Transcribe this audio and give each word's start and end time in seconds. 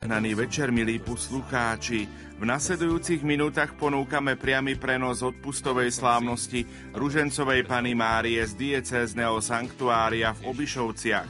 Hnaný 0.00 0.32
večer, 0.32 0.72
milí 0.72 0.96
poslucháči. 0.96 2.08
V 2.40 2.48
nasledujúcich 2.48 3.20
minútach 3.20 3.76
ponúkame 3.76 4.32
priamy 4.32 4.72
prenos 4.72 5.20
odpustovej 5.20 5.92
slávnosti 5.92 6.64
Ružencovej 6.96 7.68
Pany 7.68 7.92
Márie 7.92 8.40
z 8.40 8.56
diecézneho 8.56 9.36
sanktuária 9.44 10.32
v 10.40 10.56
Obišovciach. 10.56 11.28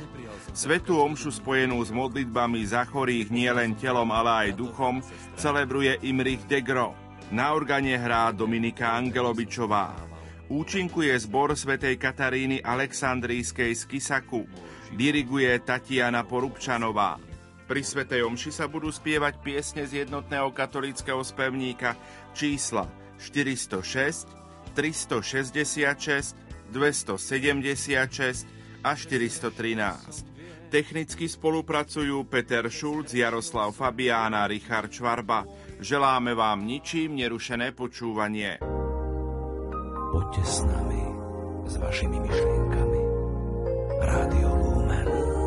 Svetú 0.55 1.03
omšu 1.03 1.35
spojenú 1.35 1.83
s 1.83 1.91
modlitbami 1.91 2.63
za 2.63 2.87
chorých 2.87 3.35
nielen 3.35 3.75
telom, 3.75 4.07
ale 4.15 4.55
aj 4.55 4.63
duchom 4.63 5.03
celebruje 5.35 5.99
Imrich 6.07 6.47
de 6.47 6.63
Gro. 6.63 6.95
Na 7.35 7.51
organe 7.51 7.99
hrá 7.99 8.31
Dominika 8.31 8.95
Angelovičová. 8.95 9.99
Účinkuje 10.47 11.11
zbor 11.19 11.59
svätej 11.59 11.99
Kataríny 11.99 12.63
Aleksandrijskej 12.63 13.75
z 13.75 13.83
Kisaku. 13.91 14.47
Diriguje 14.95 15.59
Tatiana 15.59 16.23
Porubčanová. 16.23 17.30
Pri 17.71 17.87
Svetej 17.87 18.27
Omši 18.27 18.51
sa 18.51 18.67
budú 18.67 18.91
spievať 18.91 19.39
piesne 19.47 19.87
z 19.87 20.03
jednotného 20.03 20.51
katolického 20.51 21.23
spevníka 21.23 21.95
čísla 22.35 22.91
406, 23.23 24.27
366, 24.75 26.35
276 26.75 28.51
a 28.83 28.91
413. 28.91 30.67
Technicky 30.67 31.31
spolupracujú 31.31 32.27
Peter 32.27 32.67
Šulc, 32.67 33.15
Jaroslav 33.15 33.71
Fabián 33.71 34.35
a 34.35 34.51
Richard 34.51 34.91
Čvarba. 34.91 35.47
Želáme 35.79 36.35
vám 36.35 36.67
ničím 36.67 37.23
nerušené 37.23 37.71
počúvanie. 37.71 38.59
Poďte 40.11 40.43
s 40.43 40.59
nami, 40.67 41.03
s 41.71 41.75
vašimi 41.79 42.19
myšlienkami. 42.19 43.01
Rádio 44.03 44.51
Lumen. 44.59 45.40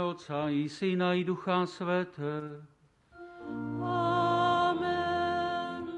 Otca 0.00 0.50
i 0.50 0.68
Syna 0.68 1.14
i 1.14 1.24
Ducha 1.24 1.66
Svete. 1.66 2.62
Amen. 3.82 5.88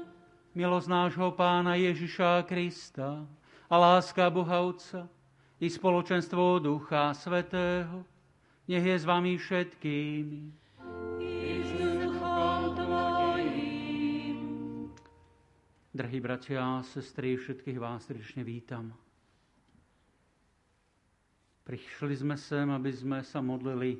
Milosť 0.55 0.87
nášho 0.87 1.31
Pána 1.35 1.75
Ježiša 1.75 2.41
Krista 2.49 3.27
a 3.69 3.75
láska 3.75 4.31
Boha 4.33 4.65
Otca 4.65 5.05
i 5.61 5.69
spoločenstvo 5.69 6.59
Ducha 6.59 7.13
Svetého 7.13 8.15
nech 8.65 8.85
je 8.85 8.97
s 8.97 9.05
vami 9.05 9.37
všetkými. 9.37 10.41
Drahí 15.95 16.19
bratia 16.19 16.59
a 16.59 16.83
sestry, 16.83 17.39
všetkých 17.39 17.79
vás 17.79 18.03
srdečne 18.03 18.43
vítam. 18.43 19.04
Prišli 21.65 22.13
sme 22.13 22.37
sem, 22.37 22.69
aby 22.69 22.93
sme 22.93 23.25
sa 23.25 23.41
modlili 23.41 23.97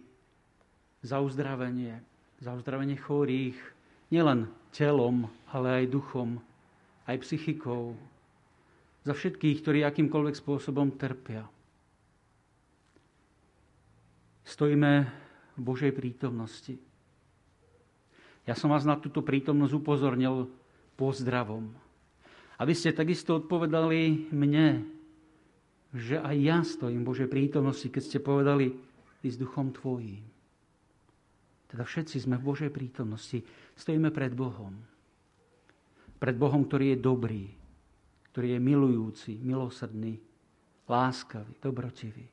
za 1.02 1.18
uzdravenie, 1.18 1.98
za 2.38 2.54
uzdravenie 2.54 2.94
chorých, 2.94 3.58
nielen 4.14 4.46
telom, 4.70 5.26
ale 5.50 5.82
aj 5.82 5.94
duchom, 5.98 6.38
aj 7.10 7.26
psychikou, 7.26 7.98
za 9.02 9.14
všetkých, 9.18 9.66
ktorí 9.66 9.80
akýmkoľvek 9.82 10.36
spôsobom 10.38 10.94
trpia. 10.94 11.46
Stojíme 14.46 15.10
v 15.58 15.62
Božej 15.62 15.90
prítomnosti. 15.90 16.78
Ja 18.46 18.54
som 18.54 18.70
vás 18.70 18.86
na 18.86 18.94
túto 18.94 19.26
prítomnosť 19.26 19.74
upozornil 19.74 20.54
pozdravom. 21.02 21.74
Aby 22.62 22.78
ste 22.78 22.94
takisto 22.94 23.42
odpovedali 23.42 24.30
mne, 24.30 24.86
že 25.96 26.20
aj 26.20 26.36
ja 26.36 26.60
stojím 26.60 27.08
v 27.08 27.10
Božej 27.16 27.30
prítomnosti, 27.32 27.88
keď 27.88 28.04
ste 28.04 28.20
povedali, 28.20 28.76
ty 29.24 29.28
s 29.32 29.40
duchom 29.40 29.72
tvojím. 29.72 30.28
Teda 31.72 31.88
všetci 31.88 32.20
sme 32.20 32.36
v 32.36 32.48
Božej 32.52 32.70
prítomnosti. 32.70 33.40
Stojíme 33.80 34.12
pred 34.12 34.36
Bohom. 34.36 34.76
Pred 36.20 36.36
Bohom, 36.36 36.68
ktorý 36.68 36.94
je 36.94 37.00
dobrý, 37.00 37.44
ktorý 38.32 38.56
je 38.56 38.60
milujúci, 38.60 39.32
milosrdný, 39.40 40.20
láskavý, 40.92 41.56
dobrotivý. 41.64 42.28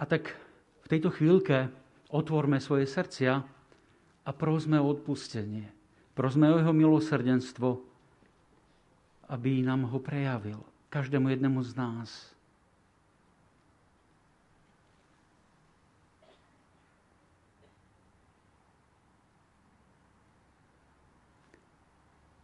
A 0.00 0.02
tak 0.08 0.32
v 0.84 0.86
tejto 0.88 1.12
chvíľke 1.12 1.68
otvorme 2.08 2.56
svoje 2.60 2.88
srdcia 2.88 3.32
a 4.24 4.30
prosme 4.32 4.80
o 4.80 4.88
odpustenie. 4.88 5.68
Prosme 6.16 6.48
o 6.50 6.56
jeho 6.56 6.72
milosrdenstvo, 6.72 7.87
aby 9.28 9.62
nám 9.62 9.82
ho 9.82 9.98
prejavil. 10.00 10.60
Každému 10.88 11.28
jednému 11.28 11.62
z 11.62 11.76
nás. 11.76 12.10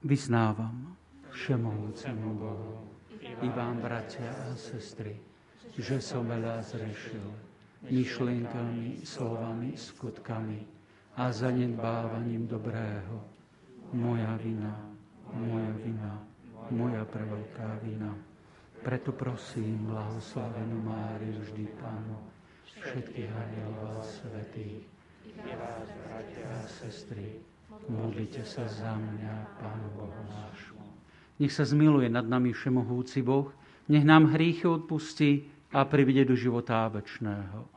Vyznávam 0.05 0.97
všemohúcemu 1.33 2.29
Bohu 2.37 2.85
i 3.41 3.49
vám, 3.49 3.81
bratia 3.81 4.29
a 4.29 4.53
sestry, 4.53 5.17
že 5.81 5.97
som 6.05 6.29
veľa 6.29 6.61
zrešil 6.61 7.25
myšlienkami, 7.89 9.01
slovami, 9.01 9.73
skutkami 9.73 10.61
a 11.17 11.33
zanedbávaním 11.33 12.45
dobrého. 12.45 13.17
Moja 13.97 14.37
vina, 14.37 14.77
moja 15.33 15.73
vina 15.81 16.34
moja 16.71 17.05
preveľká 17.05 17.81
vina. 17.85 18.15
Preto 18.85 19.17
prosím, 19.17 19.89
blahoslavenú 19.89 20.77
Máriu, 20.85 21.41
vždy 21.41 21.65
Pánu, 21.81 22.17
všetkých 22.85 23.33
anielov 23.33 24.01
a 24.01 24.05
svetých, 24.05 24.85
a 26.45 26.57
sestry, 26.69 27.41
modlite 27.89 28.45
sa 28.45 28.69
za 28.69 28.93
mňa, 28.95 29.35
Pánu 29.61 29.89
Bohu 29.97 30.23
nášmu. 30.29 30.85
Nech 31.41 31.53
sa 31.53 31.65
zmiluje 31.67 32.13
nad 32.13 32.29
nami 32.29 32.53
všemohúci 32.53 33.25
Boh, 33.25 33.51
Nech 33.89 34.05
nám 34.05 34.25
hříchy 34.25 34.69
odpustí 34.69 35.43
a 35.73 35.85
privede 35.85 36.25
do 36.25 36.37
života 36.37 36.89
večného. 36.89 37.74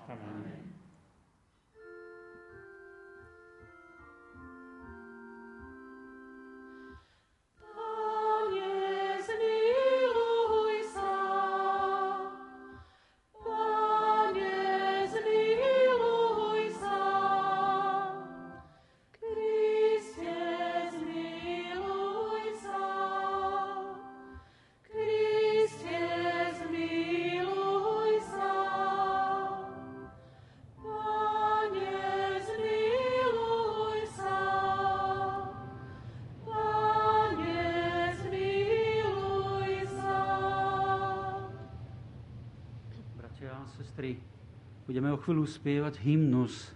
Spievať 45.47 46.03
hymnus 46.03 46.75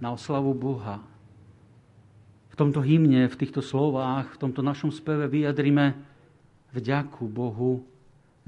na 0.00 0.16
oslavu 0.16 0.56
Boha. 0.56 1.04
V 2.50 2.54
tomto 2.56 2.80
hymne, 2.80 3.28
v 3.28 3.36
týchto 3.36 3.60
slovách, 3.60 4.32
v 4.34 4.40
tomto 4.40 4.64
našom 4.64 4.88
speve 4.88 5.28
vyjadrime 5.28 5.94
vďaku 6.72 7.28
Bohu 7.28 7.84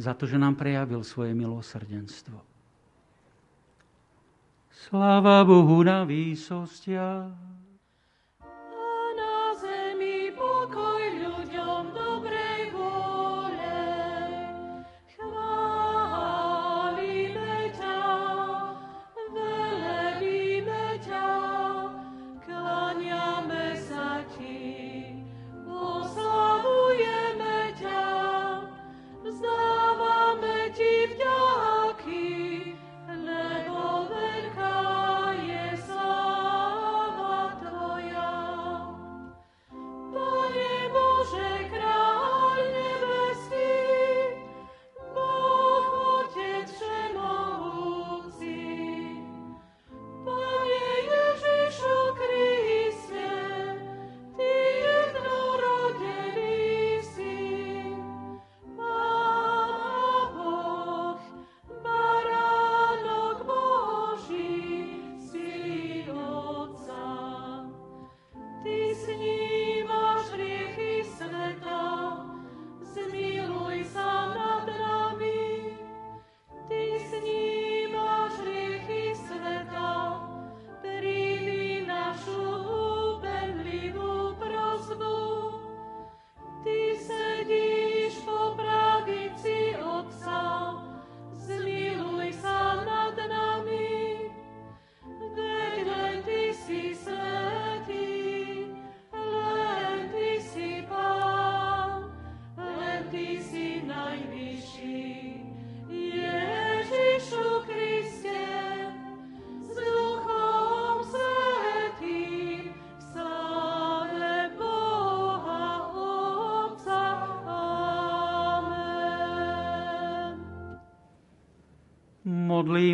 za 0.01 0.17
to, 0.17 0.25
že 0.25 0.41
nám 0.41 0.57
prejavil 0.57 1.05
svoje 1.05 1.37
milosrdenstvo. 1.37 2.41
Sláva 4.73 5.45
Bohu 5.47 5.85
na 5.85 6.03
výsostiach 6.03 7.52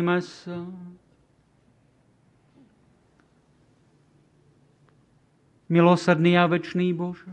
Modlíme 0.09 0.25
sa. 0.25 0.57
Milosrdný 5.69 6.33
a 6.33 6.49
večný 6.49 6.97
Bože, 6.97 7.29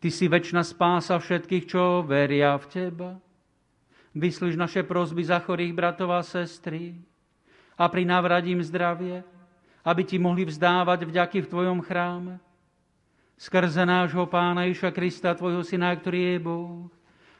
Ty 0.00 0.08
si 0.08 0.24
väčšina 0.24 0.64
spása 0.64 1.20
všetkých, 1.20 1.68
čo 1.68 2.00
veria 2.00 2.56
v 2.56 2.64
Teba. 2.72 3.12
Vyslíš 4.16 4.56
naše 4.56 4.88
prozby 4.88 5.20
za 5.20 5.36
chorých 5.36 5.76
bratov 5.76 6.16
a 6.16 6.24
sestry 6.24 6.96
a 7.76 7.84
prinavradím 7.92 8.64
zdravie, 8.64 9.20
aby 9.84 10.02
Ti 10.08 10.16
mohli 10.16 10.48
vzdávať 10.48 11.04
vďaky 11.04 11.44
v 11.44 11.50
Tvojom 11.52 11.84
chráme. 11.84 12.40
Skrze 13.36 13.84
nášho 13.84 14.24
Pána 14.24 14.64
Iša 14.64 14.96
Krista, 14.96 15.36
Tvojho 15.36 15.60
Syna, 15.60 15.92
ktorý 15.92 16.20
je 16.24 16.36
Boh, 16.40 16.88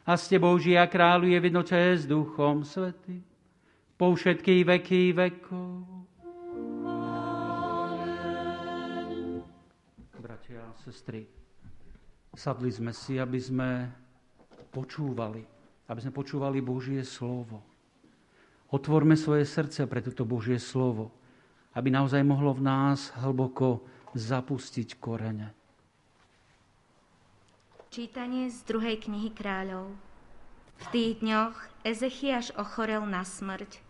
a 0.05 0.13
s 0.13 0.29
Tebou 0.29 0.53
žije 0.61 0.77
a 0.77 0.85
kráľuje 0.85 1.41
v 1.41 1.47
jednote 1.49 1.73
s 1.73 2.05
Duchom 2.05 2.69
Svetým 2.69 3.25
po 3.99 4.15
všetky 4.15 4.63
veky 4.63 5.11
vekov. 5.11 5.83
Bratia 10.23 10.63
a 10.63 10.73
sestry, 10.87 11.27
sadli 12.39 12.71
sme 12.71 12.95
si, 12.95 13.19
aby 13.19 13.43
sme 13.43 13.91
počúvali, 14.71 15.43
aby 15.91 15.99
sme 15.99 16.15
počúvali 16.15 16.63
Božie 16.63 17.03
slovo. 17.03 17.59
Otvorme 18.71 19.19
svoje 19.19 19.43
srdce 19.43 19.91
pre 19.91 19.99
toto 19.99 20.23
Božie 20.23 20.63
slovo, 20.63 21.11
aby 21.75 21.91
naozaj 21.91 22.23
mohlo 22.23 22.55
v 22.55 22.71
nás 22.71 23.11
hlboko 23.19 23.83
zapustiť 24.15 24.95
korene. 25.03 25.51
Čítanie 27.91 28.47
z 28.47 28.63
druhej 28.63 29.03
knihy 29.03 29.35
kráľov. 29.35 29.91
V 30.79 30.85
tých 30.95 31.19
dňoch 31.19 31.83
Ezechiaš 31.83 32.55
ochorel 32.55 33.03
na 33.03 33.27
smrť 33.27 33.88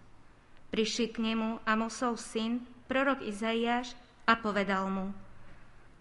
Prišli 0.69 1.13
k 1.13 1.17
nemu 1.33 1.65
Amosov 1.65 2.21
syn, 2.21 2.65
prorok 2.87 3.25
Izaiáš, 3.25 3.97
a 4.29 4.37
povedal 4.37 4.85
mu, 4.93 5.17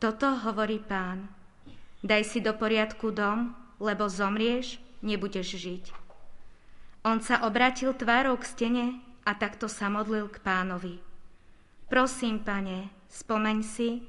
toto 0.03 0.27
hovorí 0.43 0.83
pán, 0.83 1.31
daj 2.03 2.27
si 2.27 2.39
do 2.43 2.51
poriadku 2.51 3.15
dom, 3.15 3.55
lebo 3.79 4.11
zomrieš, 4.11 4.83
nebudeš 4.99 5.55
žiť. 5.55 5.83
On 7.07 7.23
sa 7.23 7.47
obratil 7.47 7.95
tvárou 7.95 8.35
k 8.35 8.45
stene 8.45 8.85
a 9.23 9.31
takto 9.31 9.71
sa 9.71 9.87
modlil 9.87 10.27
k 10.27 10.43
pánovi. 10.43 10.99
Prosím, 11.87 12.43
pane, 12.43 12.91
spomeň 13.07 13.57
si, 13.63 14.03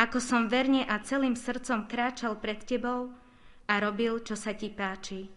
ako 0.00 0.16
som 0.16 0.48
verne 0.48 0.88
a 0.88 0.96
celým 1.04 1.36
srdcom 1.36 1.84
kráčal 1.84 2.40
pred 2.40 2.64
tebou 2.64 3.12
a 3.68 3.74
robil, 3.76 4.24
čo 4.24 4.32
sa 4.32 4.56
ti 4.56 4.72
páči. 4.72 5.28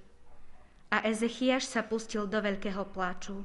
A 0.96 1.04
Ezechiaš 1.04 1.68
sa 1.68 1.84
pustil 1.84 2.24
do 2.24 2.40
veľkého 2.40 2.88
pláču. 2.88 3.44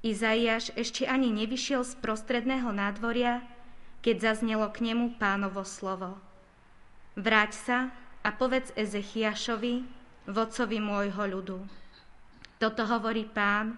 Izaiáš 0.00 0.72
ešte 0.80 1.04
ani 1.04 1.28
nevyšiel 1.28 1.84
z 1.84 1.92
prostredného 2.00 2.72
nádvoria, 2.72 3.44
keď 4.00 4.32
zaznelo 4.32 4.64
k 4.72 4.88
nemu 4.88 5.20
pánovo 5.20 5.60
slovo. 5.60 6.16
Vráť 7.20 7.52
sa 7.52 7.78
a 8.24 8.32
povedz 8.32 8.72
Ezechiašovi, 8.80 9.84
vodcovi 10.24 10.78
môjho 10.80 11.24
ľudu. 11.28 11.58
Toto 12.56 12.82
hovorí 12.88 13.28
pán, 13.28 13.76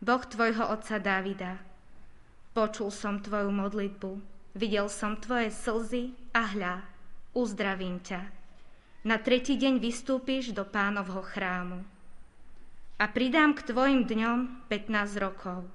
Boh 0.00 0.24
tvojho 0.24 0.72
otca 0.72 0.96
Dávida. 0.96 1.60
Počul 2.56 2.88
som 2.88 3.20
tvoju 3.20 3.52
modlitbu, 3.52 4.10
videl 4.56 4.88
som 4.88 5.20
tvoje 5.20 5.52
slzy 5.52 6.16
a 6.32 6.48
hľa, 6.48 6.74
uzdravím 7.36 8.00
ťa. 8.00 8.20
Na 9.04 9.20
tretí 9.20 9.60
deň 9.60 9.84
vystúpiš 9.84 10.56
do 10.56 10.64
pánovho 10.64 11.20
chrámu. 11.20 11.84
A 12.98 13.06
pridám 13.06 13.54
k 13.54 13.62
tvojim 13.62 14.10
dňom 14.10 14.66
15 14.66 15.22
rokov. 15.22 15.70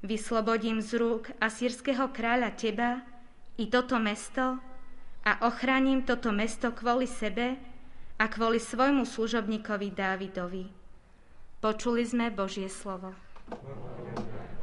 Vyslobodím 0.00 0.80
z 0.80 0.96
rúk 0.96 1.28
asýrskeho 1.36 2.08
kráľa 2.08 2.56
teba 2.56 3.04
i 3.60 3.68
toto 3.68 4.00
mesto 4.00 4.56
a 5.28 5.32
ochránim 5.44 6.08
toto 6.08 6.32
mesto 6.32 6.72
kvôli 6.72 7.04
sebe 7.04 7.60
a 8.16 8.24
kvôli 8.32 8.56
svojmu 8.56 9.04
služobníkovi 9.04 9.92
Dávidovi. 9.92 10.64
Počuli 11.60 12.02
sme 12.08 12.32
Božie 12.32 12.72
slovo. 12.72 13.12
Srdce 13.52 14.57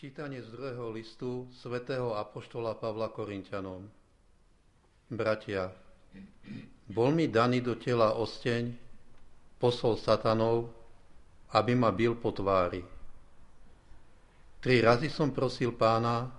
Čítanie 0.00 0.40
z 0.40 0.56
druhého 0.56 0.96
listu 0.96 1.44
svätého 1.60 2.16
Apoštola 2.16 2.72
Pavla 2.72 3.12
Korintianom. 3.12 3.84
Bratia, 5.12 5.68
bol 6.88 7.12
mi 7.12 7.28
daný 7.28 7.60
do 7.60 7.76
tela 7.76 8.16
osteň, 8.16 8.72
posol 9.60 10.00
satanov, 10.00 10.72
aby 11.52 11.76
ma 11.76 11.92
bil 11.92 12.16
po 12.16 12.32
tvári. 12.32 12.80
Tri 14.64 14.80
razy 14.80 15.12
som 15.12 15.36
prosil 15.36 15.76
pána, 15.76 16.32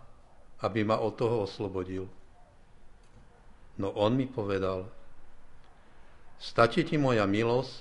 aby 0.66 0.82
ma 0.82 0.98
od 0.98 1.14
toho 1.14 1.46
oslobodil. 1.46 2.10
No 3.78 3.94
on 3.94 4.18
mi 4.18 4.26
povedal, 4.26 4.90
stačí 6.42 6.82
ti 6.82 6.98
moja 6.98 7.30
milosť, 7.30 7.74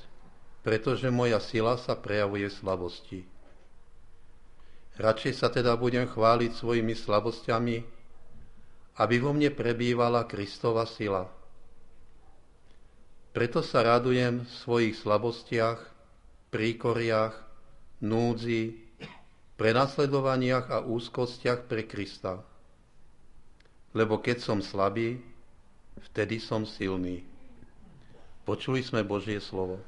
pretože 0.61 1.09
moja 1.09 1.41
sila 1.41 1.81
sa 1.81 1.97
prejavuje 1.97 2.53
v 2.53 2.59
slabosti. 2.61 3.21
Radšej 5.01 5.33
sa 5.33 5.49
teda 5.49 5.81
budem 5.81 6.05
chváliť 6.05 6.53
svojimi 6.53 6.93
slabosťami, 6.93 7.77
aby 9.01 9.17
vo 9.17 9.33
mne 9.33 9.49
prebývala 9.49 10.29
Kristova 10.29 10.85
sila. 10.85 11.25
Preto 13.33 13.65
sa 13.65 13.81
radujem 13.81 14.45
v 14.45 14.51
svojich 14.61 15.01
slabostiach, 15.01 15.81
príkoriach, 16.53 17.33
núdzi, 18.05 18.77
prenasledovaniach 19.57 20.69
a 20.69 20.85
úzkostiach 20.85 21.65
pre 21.65 21.89
Krista. 21.89 22.45
Lebo 23.97 24.21
keď 24.21 24.45
som 24.45 24.61
slabý, 24.61 25.17
vtedy 26.13 26.45
som 26.45 26.69
silný. 26.69 27.25
Počuli 28.45 28.85
sme 28.85 29.01
Božie 29.01 29.41
slovo. 29.41 29.81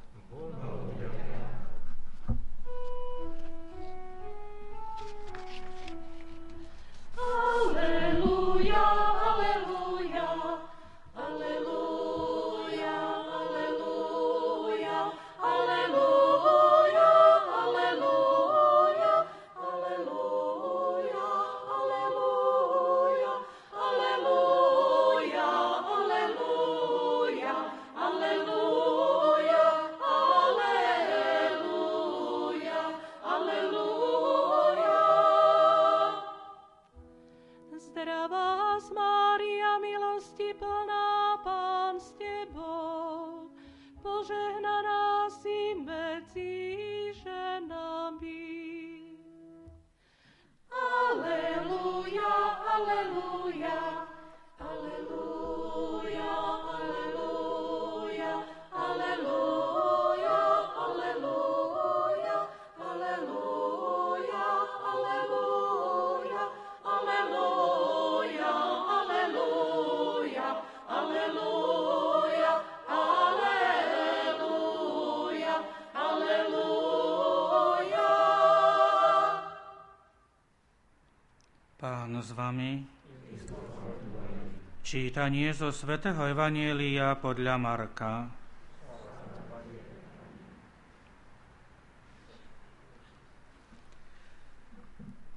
Čítanie 85.23 85.55
zo 85.55 85.71
svätého 85.71 86.19
Evanielia 86.27 87.15
podľa 87.15 87.55
Marka. 87.55 88.27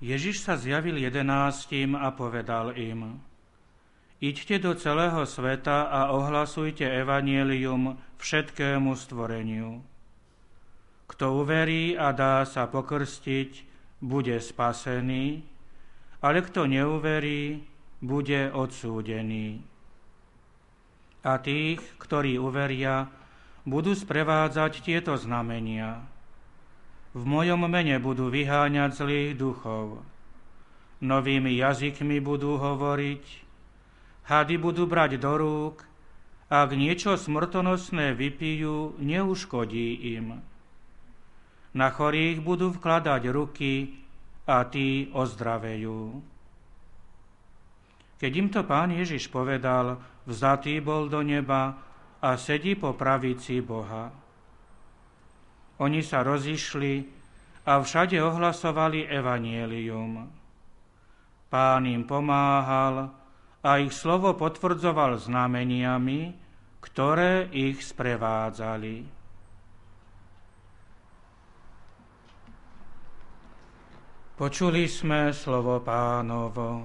Ježiš 0.01 0.41
sa 0.41 0.57
zjavil 0.57 0.97
jedenáctim 0.97 1.93
a 1.93 2.09
povedal 2.17 2.73
im, 2.73 3.21
Iďte 4.17 4.65
do 4.65 4.73
celého 4.73 5.21
sveta 5.21 5.93
a 5.93 6.09
ohlasujte 6.17 6.81
evanielium 6.81 7.93
všetkému 8.17 8.89
stvoreniu. 8.97 9.85
Kto 11.05 11.45
uverí 11.45 11.93
a 11.93 12.09
dá 12.09 12.41
sa 12.49 12.65
pokrstiť, 12.65 13.51
bude 14.01 14.33
spasený, 14.41 15.45
ale 16.25 16.41
kto 16.41 16.65
neuverí, 16.65 17.61
bude 18.01 18.49
odsúdený. 18.49 19.75
A 21.25 21.41
tých, 21.41 21.82
ktorí 21.98 22.38
uveria, 22.38 23.10
budú 23.65 23.98
sprevádzať 23.98 24.86
tieto 24.86 25.17
znamenia– 25.17 26.00
v 27.15 27.24
mojom 27.24 27.72
mene 27.72 27.96
budú 27.96 28.27
vyháňať 28.27 29.00
zlých 29.00 29.39
duchov. 29.39 30.03
Novými 31.00 31.55
jazykmi 31.55 32.20
budú 32.20 32.60
hovoriť, 32.60 33.24
hady 34.27 34.55
budú 34.60 34.84
brať 34.84 35.15
do 35.24 35.34
rúk, 35.39 35.88
ak 36.51 36.75
niečo 36.75 37.15
smrtonosné 37.15 38.12
vypijú, 38.20 39.00
neuškodí 39.00 40.11
im. 40.20 40.44
Na 41.72 41.88
chorých 41.88 42.44
budú 42.44 42.75
vkladať 42.75 43.31
ruky 43.31 43.96
a 44.44 44.68
tí 44.68 45.07
ozdravejú. 45.16 46.20
Keď 48.15 48.31
im 48.35 48.47
to 48.47 48.63
pán 48.63 48.95
Ježiš 48.95 49.27
povedal, 49.27 49.99
vzatý 50.23 50.79
bol 50.79 51.11
do 51.11 51.19
neba 51.19 51.75
a 52.23 52.39
sedí 52.39 52.73
po 52.79 52.95
pravici 52.95 53.59
Boha. 53.59 54.09
Oni 55.83 55.99
sa 55.99 56.23
rozišli 56.23 56.93
a 57.67 57.83
všade 57.83 58.15
ohlasovali 58.23 59.11
evanielium. 59.11 60.23
Pán 61.51 61.83
im 61.85 62.07
pomáhal 62.07 63.11
a 63.65 63.69
ich 63.81 63.91
slovo 63.91 64.37
potvrdzoval 64.37 65.19
znameniami, 65.19 66.31
ktoré 66.79 67.49
ich 67.51 67.81
sprevádzali. 67.81 68.95
Počuli 74.35 74.83
sme 74.85 75.31
slovo 75.31 75.79
pánovo. 75.79 76.83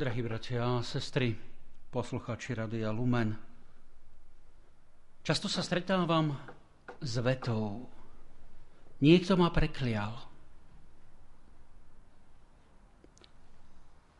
Drahí 0.00 0.24
bratia 0.24 0.64
a 0.64 0.80
sestry, 0.80 1.36
posluchači 1.92 2.56
Radia 2.56 2.88
Lumen, 2.88 3.36
často 5.20 5.44
sa 5.44 5.60
stretávam 5.60 6.40
s 7.04 7.20
vetou. 7.20 7.84
Niekto 9.04 9.36
ma 9.36 9.52
preklial. 9.52 10.16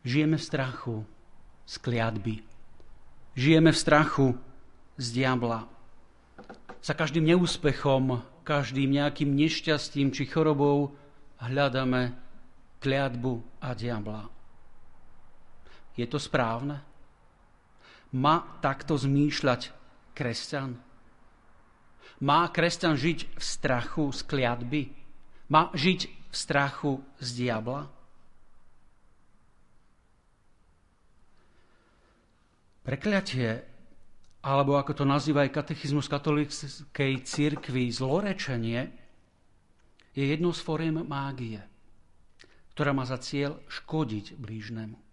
Žijeme 0.05 0.37
v 0.37 0.45
strachu 0.45 0.95
z 1.65 1.73
kliatby. 1.81 2.45
Žijeme 3.33 3.73
v 3.73 3.81
strachu 3.81 4.37
z 5.01 5.05
diabla. 5.17 5.65
Za 6.77 6.93
každým 6.93 7.25
neúspechom, 7.25 8.21
každým 8.45 9.01
nejakým 9.01 9.33
nešťastím 9.33 10.13
či 10.13 10.29
chorobou 10.29 10.93
hľadáme 11.41 12.13
kliatbu 12.85 13.41
a 13.65 13.73
diabla. 13.73 14.40
Je 15.95 16.05
to 16.07 16.19
správne? 16.19 16.79
Má 18.11 18.59
takto 18.59 18.99
zmýšľať 18.99 19.71
kresťan? 20.11 20.75
Má 22.21 22.41
kresťan 22.53 22.99
žiť 22.99 23.19
v 23.33 23.41
strachu 23.41 24.11
z 24.13 24.19
kliatby? 24.27 24.81
Má 25.49 25.71
žiť 25.73 25.99
v 26.31 26.35
strachu 26.35 27.01
z 27.17 27.27
diabla? 27.43 27.89
Prekliatie, 32.81 33.61
alebo 34.41 34.73
ako 34.73 35.01
to 35.01 35.05
nazýva 35.05 35.45
aj 35.45 35.53
katechizmus 35.53 36.09
katolíckej 36.09 37.21
církvy, 37.21 37.93
zlorečenie, 37.93 38.89
je 40.11 40.23
jednou 40.27 40.51
z 40.51 40.61
fóriem 40.65 41.05
mágie, 41.05 41.61
ktorá 42.73 42.91
má 42.91 43.05
za 43.05 43.21
cieľ 43.21 43.61
škodiť 43.69 44.35
blížnemu. 44.35 45.10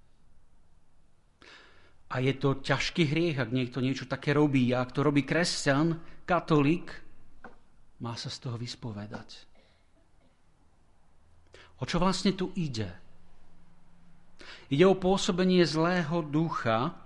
A 2.08 2.24
je 2.24 2.32
to 2.40 2.56
ťažký 2.64 3.04
hriech, 3.04 3.36
ak 3.36 3.52
niekto 3.52 3.84
niečo 3.84 4.08
také 4.08 4.32
robí. 4.32 4.72
A 4.72 4.80
ak 4.80 4.96
to 4.96 5.04
robí 5.04 5.28
kresťan, 5.28 6.00
katolík, 6.24 6.88
má 8.00 8.16
sa 8.16 8.32
z 8.32 8.48
toho 8.48 8.56
vyspovedať. 8.56 9.44
O 11.78 11.84
čo 11.84 12.00
vlastne 12.00 12.32
tu 12.32 12.48
ide? 12.56 12.88
Ide 14.72 14.84
o 14.88 14.96
pôsobenie 14.96 15.62
zlého 15.68 16.24
ducha, 16.24 16.96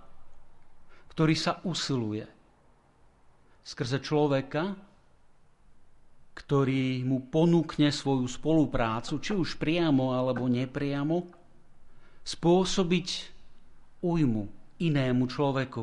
ktorý 1.11 1.35
sa 1.35 1.59
usiluje 1.67 2.25
skrze 3.63 4.03
človeka, 4.03 4.75
ktorý 6.33 7.05
mu 7.05 7.29
ponúkne 7.29 7.93
svoju 7.93 8.27
spoluprácu, 8.27 9.21
či 9.23 9.33
už 9.37 9.61
priamo 9.61 10.17
alebo 10.17 10.49
nepriamo, 10.49 11.29
spôsobiť 12.25 13.09
újmu 14.03 14.62
inému 14.89 15.31
človeku. 15.31 15.83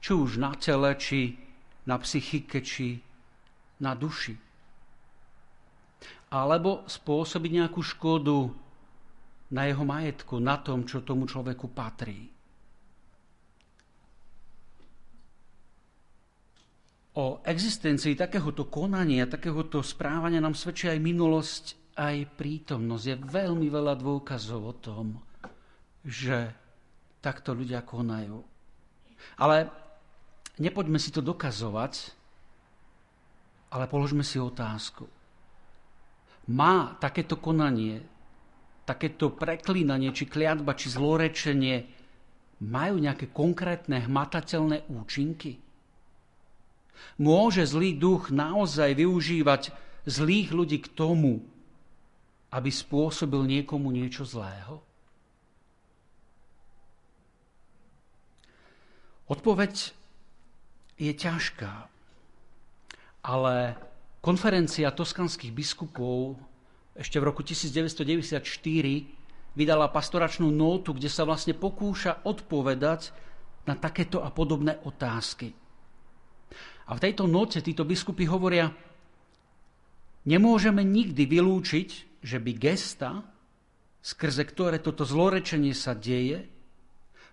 Či 0.00 0.10
už 0.12 0.36
na 0.40 0.52
tele, 0.56 0.92
či 0.96 1.36
na 1.84 2.00
psychike, 2.00 2.60
či 2.64 3.00
na 3.80 3.92
duši. 3.92 4.36
Alebo 6.32 6.84
spôsobiť 6.88 7.50
nejakú 7.62 7.80
škodu 7.80 8.50
na 9.54 9.70
jeho 9.70 9.84
majetku, 9.86 10.40
na 10.40 10.58
tom, 10.58 10.82
čo 10.88 11.04
tomu 11.04 11.28
človeku 11.28 11.70
patrí. 11.70 12.32
O 17.14 17.38
existencii 17.46 18.18
takéhoto 18.18 18.66
konania, 18.66 19.30
takéhoto 19.30 19.78
správania 19.86 20.42
nám 20.42 20.58
svedčí 20.58 20.90
aj 20.90 20.98
minulosť, 20.98 21.64
aj 21.94 22.34
prítomnosť. 22.34 23.04
Je 23.06 23.16
veľmi 23.22 23.70
veľa 23.70 23.94
dôkazov 23.94 24.60
o 24.66 24.74
tom, 24.74 25.22
že 26.02 26.63
takto 27.24 27.56
ľudia 27.56 27.80
konajú. 27.80 28.44
Ale 29.40 29.72
nepoďme 30.60 31.00
si 31.00 31.08
to 31.08 31.24
dokazovať, 31.24 32.12
ale 33.72 33.88
položme 33.88 34.20
si 34.20 34.36
otázku. 34.36 35.08
Má 36.52 37.00
takéto 37.00 37.40
konanie, 37.40 38.04
takéto 38.84 39.32
preklínanie, 39.32 40.12
či 40.12 40.28
kliatba, 40.28 40.76
či 40.76 40.92
zlorečenie, 40.92 41.88
majú 42.60 43.00
nejaké 43.00 43.32
konkrétne 43.32 44.04
hmatateľné 44.04 44.92
účinky? 44.92 45.58
Môže 47.18 47.66
zlý 47.66 47.96
duch 47.98 48.30
naozaj 48.30 48.94
využívať 48.94 49.74
zlých 50.06 50.54
ľudí 50.54 50.78
k 50.84 50.92
tomu, 50.94 51.42
aby 52.54 52.70
spôsobil 52.70 53.42
niekomu 53.42 53.90
niečo 53.90 54.22
zlého? 54.22 54.78
Odpoveď 59.24 59.96
je 61.00 61.12
ťažká, 61.12 61.72
ale 63.24 63.54
konferencia 64.20 64.92
toskanských 64.92 65.50
biskupov 65.50 66.36
ešte 66.94 67.18
v 67.18 67.24
roku 67.26 67.40
1994 67.42 68.44
vydala 69.56 69.88
pastoračnú 69.90 70.52
nótu, 70.52 70.94
kde 70.94 71.08
sa 71.08 71.24
vlastne 71.24 71.56
pokúša 71.56 72.22
odpovedať 72.22 73.10
na 73.64 73.74
takéto 73.74 74.20
a 74.20 74.28
podobné 74.28 74.76
otázky. 74.84 75.56
A 76.84 76.92
v 76.94 77.02
tejto 77.02 77.24
note 77.24 77.64
títo 77.64 77.82
biskupy 77.88 78.28
hovoria, 78.28 78.68
nemôžeme 80.28 80.84
nikdy 80.84 81.24
vylúčiť, 81.24 81.88
že 82.20 82.36
by 82.36 82.52
gesta 82.60 83.24
skrze 84.04 84.44
ktoré 84.44 84.76
toto 84.84 85.08
zlorečenie 85.08 85.72
sa 85.72 85.96
deje, 85.96 86.44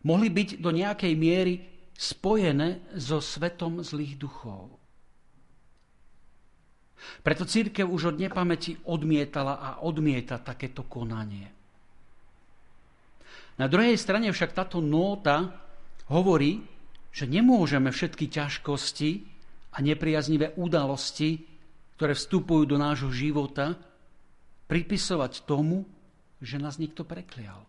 mohli 0.08 0.32
byť 0.32 0.64
do 0.64 0.72
nejakej 0.72 1.14
miery 1.20 1.54
spojené 2.02 2.82
so 2.98 3.22
svetom 3.22 3.86
zlých 3.86 4.18
duchov. 4.18 4.74
Preto 7.22 7.46
církev 7.46 7.86
už 7.86 8.14
od 8.14 8.18
nepamäti 8.18 8.78
odmietala 8.90 9.62
a 9.62 9.70
odmieta 9.86 10.42
takéto 10.42 10.90
konanie. 10.90 11.46
Na 13.62 13.70
druhej 13.70 13.94
strane 14.02 14.34
však 14.34 14.58
táto 14.58 14.82
nóta 14.82 15.54
hovorí, 16.10 16.66
že 17.14 17.30
nemôžeme 17.30 17.94
všetky 17.94 18.34
ťažkosti 18.34 19.12
a 19.70 19.78
nepriaznivé 19.86 20.58
udalosti, 20.58 21.46
ktoré 21.98 22.18
vstupujú 22.18 22.66
do 22.66 22.82
nášho 22.82 23.14
života, 23.14 23.78
pripisovať 24.66 25.46
tomu, 25.46 25.86
že 26.42 26.58
nás 26.58 26.82
niekto 26.82 27.06
preklial. 27.06 27.62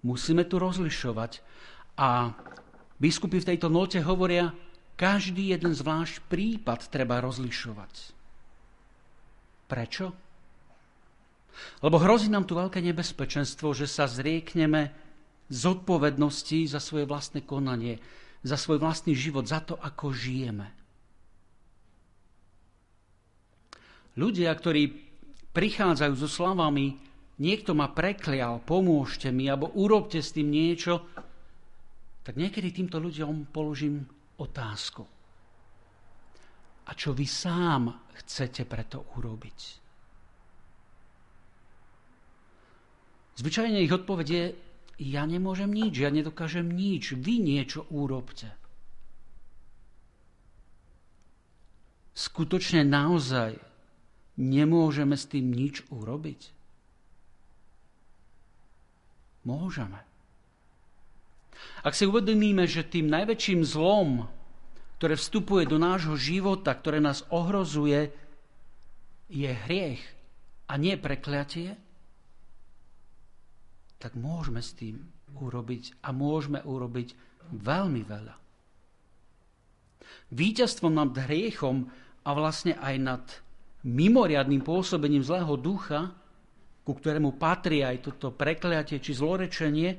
Musíme 0.00 0.46
tu 0.46 0.56
rozlišovať 0.62 1.44
a 1.98 2.32
biskupy 2.98 3.42
v 3.42 3.48
tejto 3.54 3.70
note 3.70 3.98
hovoria, 4.02 4.54
každý 4.98 5.54
jeden 5.54 5.72
zvlášť 5.74 6.26
prípad 6.26 6.90
treba 6.90 7.22
rozlišovať. 7.22 7.94
Prečo? 9.70 10.06
Lebo 11.82 11.96
hrozí 12.02 12.30
nám 12.30 12.46
tu 12.46 12.58
veľké 12.58 12.82
nebezpečenstvo, 12.82 13.74
že 13.74 13.86
sa 13.86 14.10
zriekneme 14.10 14.90
zodpovednosti 15.50 16.66
za 16.70 16.78
svoje 16.82 17.06
vlastné 17.06 17.46
konanie, 17.46 18.02
za 18.42 18.54
svoj 18.54 18.78
vlastný 18.82 19.14
život, 19.14 19.46
za 19.46 19.62
to, 19.62 19.74
ako 19.78 20.14
žijeme. 20.14 20.70
Ľudia, 24.18 24.50
ktorí 24.50 24.98
prichádzajú 25.54 26.14
so 26.18 26.26
slovami 26.26 26.98
niekto 27.38 27.74
ma 27.74 27.86
preklial, 27.90 28.58
pomôžte 28.62 29.30
mi, 29.30 29.46
alebo 29.46 29.70
urobte 29.78 30.18
s 30.18 30.34
tým 30.34 30.50
niečo, 30.50 31.06
tak 32.28 32.36
niekedy 32.36 32.76
týmto 32.76 33.00
ľuďom 33.00 33.48
položím 33.48 34.04
otázku. 34.36 35.00
A 36.84 36.92
čo 36.92 37.16
vy 37.16 37.24
sám 37.24 37.88
chcete 38.20 38.68
preto 38.68 39.00
urobiť? 39.16 39.58
Zvyčajne 43.32 43.80
ich 43.80 43.88
odpoveď 43.88 44.28
je, 44.28 44.44
ja 45.08 45.24
nemôžem 45.24 45.72
nič, 45.72 46.04
ja 46.04 46.12
nedokážem 46.12 46.68
nič, 46.68 47.16
vy 47.16 47.40
niečo 47.40 47.88
urobte. 47.88 48.52
Skutočne 52.12 52.84
naozaj 52.84 53.56
nemôžeme 54.36 55.16
s 55.16 55.24
tým 55.32 55.48
nič 55.48 55.80
urobiť? 55.88 56.52
Môžeme. 59.48 60.07
Ak 61.82 61.94
si 61.94 62.04
uvedomíme, 62.06 62.66
že 62.66 62.86
tým 62.86 63.10
najväčším 63.10 63.60
zlom, 63.62 64.26
ktoré 64.98 65.14
vstupuje 65.14 65.64
do 65.66 65.78
nášho 65.78 66.18
života, 66.18 66.74
ktoré 66.74 66.98
nás 66.98 67.22
ohrozuje, 67.30 68.10
je 69.30 69.50
hriech 69.50 70.02
a 70.66 70.74
nie 70.80 70.98
prekliatie, 70.98 71.78
tak 73.98 74.14
môžeme 74.14 74.62
s 74.62 74.74
tým 74.74 75.02
urobiť 75.38 76.02
a 76.02 76.14
môžeme 76.14 76.62
urobiť 76.62 77.14
veľmi 77.54 78.02
veľa. 78.06 78.34
Výťazstvom 80.32 80.94
nad 80.94 81.12
hriechom 81.14 81.88
a 82.24 82.30
vlastne 82.32 82.78
aj 82.78 82.96
nad 82.98 83.24
mimoriadným 83.84 84.64
pôsobením 84.64 85.22
zlého 85.22 85.54
ducha 85.56 86.18
ku 86.88 86.96
ktorému 86.96 87.36
patrí 87.36 87.84
aj 87.84 88.00
toto 88.00 88.32
prekliatie 88.32 88.96
či 88.96 89.12
zlorečenie, 89.12 89.92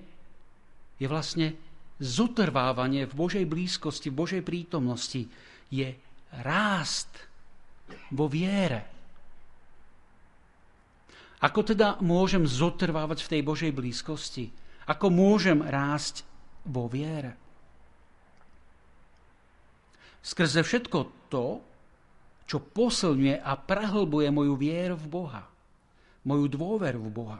je 1.00 1.08
vlastne 1.08 1.56
zotrvávanie 2.00 3.08
v 3.08 3.14
Božej 3.16 3.46
blízkosti, 3.48 4.12
v 4.12 4.20
Božej 4.20 4.42
prítomnosti. 4.44 5.28
Je 5.72 5.96
rást 6.44 7.10
vo 8.14 8.30
viere. 8.30 8.86
Ako 11.40 11.64
teda 11.64 11.98
môžem 12.04 12.44
zotrvávať 12.44 13.24
v 13.24 13.32
tej 13.32 13.42
Božej 13.48 13.72
blízkosti? 13.72 14.52
Ako 14.92 15.08
môžem 15.08 15.64
rásť 15.64 16.28
vo 16.68 16.92
viere? 16.92 17.40
Skrze 20.20 20.68
všetko 20.68 21.32
to, 21.32 21.64
čo 22.44 22.60
posilňuje 22.60 23.40
a 23.40 23.56
prehlbuje 23.56 24.28
moju 24.36 24.54
vieru 24.60 25.00
v 25.00 25.08
Boha 25.08 25.44
moju 26.30 26.46
dôveru 26.52 27.00
v 27.00 27.12
Boha. 27.12 27.40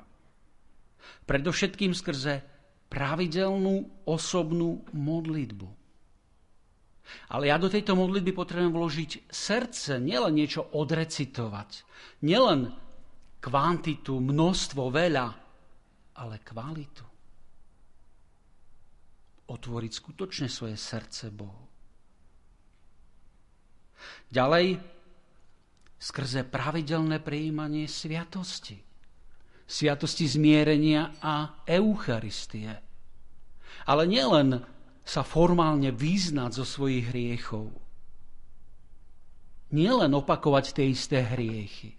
Predovšetkým 1.30 1.94
skrze 1.96 2.42
pravidelnú 2.90 4.06
osobnú 4.10 4.82
modlitbu. 4.92 5.70
Ale 7.34 7.50
ja 7.50 7.58
do 7.58 7.70
tejto 7.70 7.98
modlitby 7.98 8.34
potrebujem 8.34 8.74
vložiť 8.74 9.12
srdce, 9.30 9.98
nielen 9.98 10.34
niečo 10.38 10.62
odrecitovať, 10.74 11.86
nielen 12.26 12.70
kvantitu, 13.42 14.22
množstvo, 14.22 14.94
veľa, 14.94 15.28
ale 16.22 16.36
kvalitu. 16.46 17.06
Otvoriť 19.50 19.92
skutočne 19.94 20.46
svoje 20.46 20.78
srdce 20.78 21.34
Bohu. 21.34 21.66
Ďalej, 24.30 24.78
skrze 25.98 26.46
pravidelné 26.46 27.18
prijímanie 27.18 27.90
sviatosti. 27.90 28.89
Sviatosti 29.70 30.26
zmierenia 30.26 31.22
a 31.22 31.62
Eucharistie. 31.70 32.74
Ale 33.86 34.10
nielen 34.10 34.66
sa 35.06 35.22
formálne 35.22 35.94
význať 35.94 36.52
zo 36.58 36.66
svojich 36.66 37.14
hriechov. 37.14 37.70
Nielen 39.70 40.10
opakovať 40.18 40.74
tie 40.74 40.90
isté 40.90 41.22
hriechy, 41.22 41.94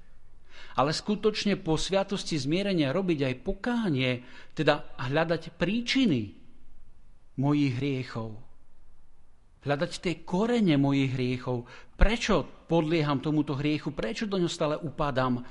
ale 0.74 0.90
skutočne 0.90 1.54
po 1.54 1.78
sviatosti 1.78 2.34
zmierenia 2.34 2.90
robiť 2.90 3.30
aj 3.30 3.34
pokánie, 3.46 4.26
teda 4.58 4.98
hľadať 4.98 5.54
príčiny 5.54 6.34
mojich 7.38 7.78
hriechov 7.78 8.50
hľadať 9.64 9.92
tie 10.00 10.14
korene 10.24 10.80
mojich 10.80 11.12
hriechov. 11.12 11.68
Prečo 11.96 12.64
podlieham 12.64 13.20
tomuto 13.20 13.52
hriechu? 13.56 13.92
Prečo 13.92 14.24
do 14.24 14.40
ňo 14.40 14.48
stále 14.48 14.80
upadám? 14.80 15.44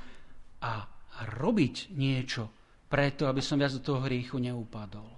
A 0.59 0.71
robiť 1.25 1.93
niečo 1.95 2.49
preto, 2.89 3.27
aby 3.29 3.41
som 3.43 3.59
viac 3.59 3.75
do 3.75 3.83
toho 3.83 4.01
hriechu 4.05 4.39
neupadol. 4.39 5.09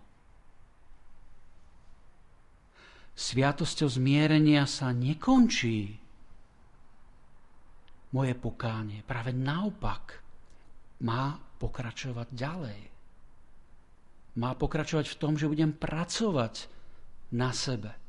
Sviatosťou 3.11 3.87
zmierenia 3.91 4.65
sa 4.65 4.89
nekončí 4.89 5.93
moje 8.11 8.33
pokánie. 8.35 9.05
Práve 9.05 9.31
naopak 9.31 10.19
má 11.05 11.37
pokračovať 11.61 12.27
ďalej. 12.33 12.81
Má 14.41 14.55
pokračovať 14.55 15.05
v 15.11 15.19
tom, 15.19 15.35
že 15.35 15.51
budem 15.51 15.75
pracovať 15.75 16.71
na 17.35 17.51
sebe 17.51 18.00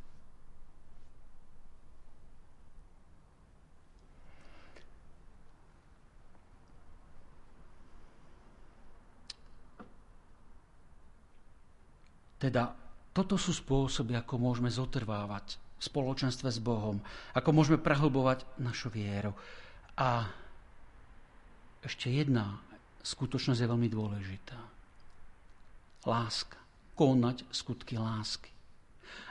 Teda 12.42 12.74
toto 13.14 13.38
sú 13.38 13.54
spôsoby, 13.54 14.18
ako 14.18 14.34
môžeme 14.42 14.66
zotrvávať 14.66 15.62
v 15.78 15.82
spoločenstve 15.86 16.50
s 16.50 16.58
Bohom, 16.58 16.98
ako 17.38 17.54
môžeme 17.54 17.78
prehlbovať 17.78 18.42
našu 18.58 18.90
vieru. 18.90 19.30
A 19.94 20.26
ešte 21.86 22.10
jedna 22.10 22.58
skutočnosť 23.06 23.62
je 23.62 23.70
veľmi 23.70 23.86
dôležitá. 23.86 24.58
Láska. 26.02 26.58
Konať 26.98 27.46
skutky 27.54 27.94
lásky. 27.94 28.50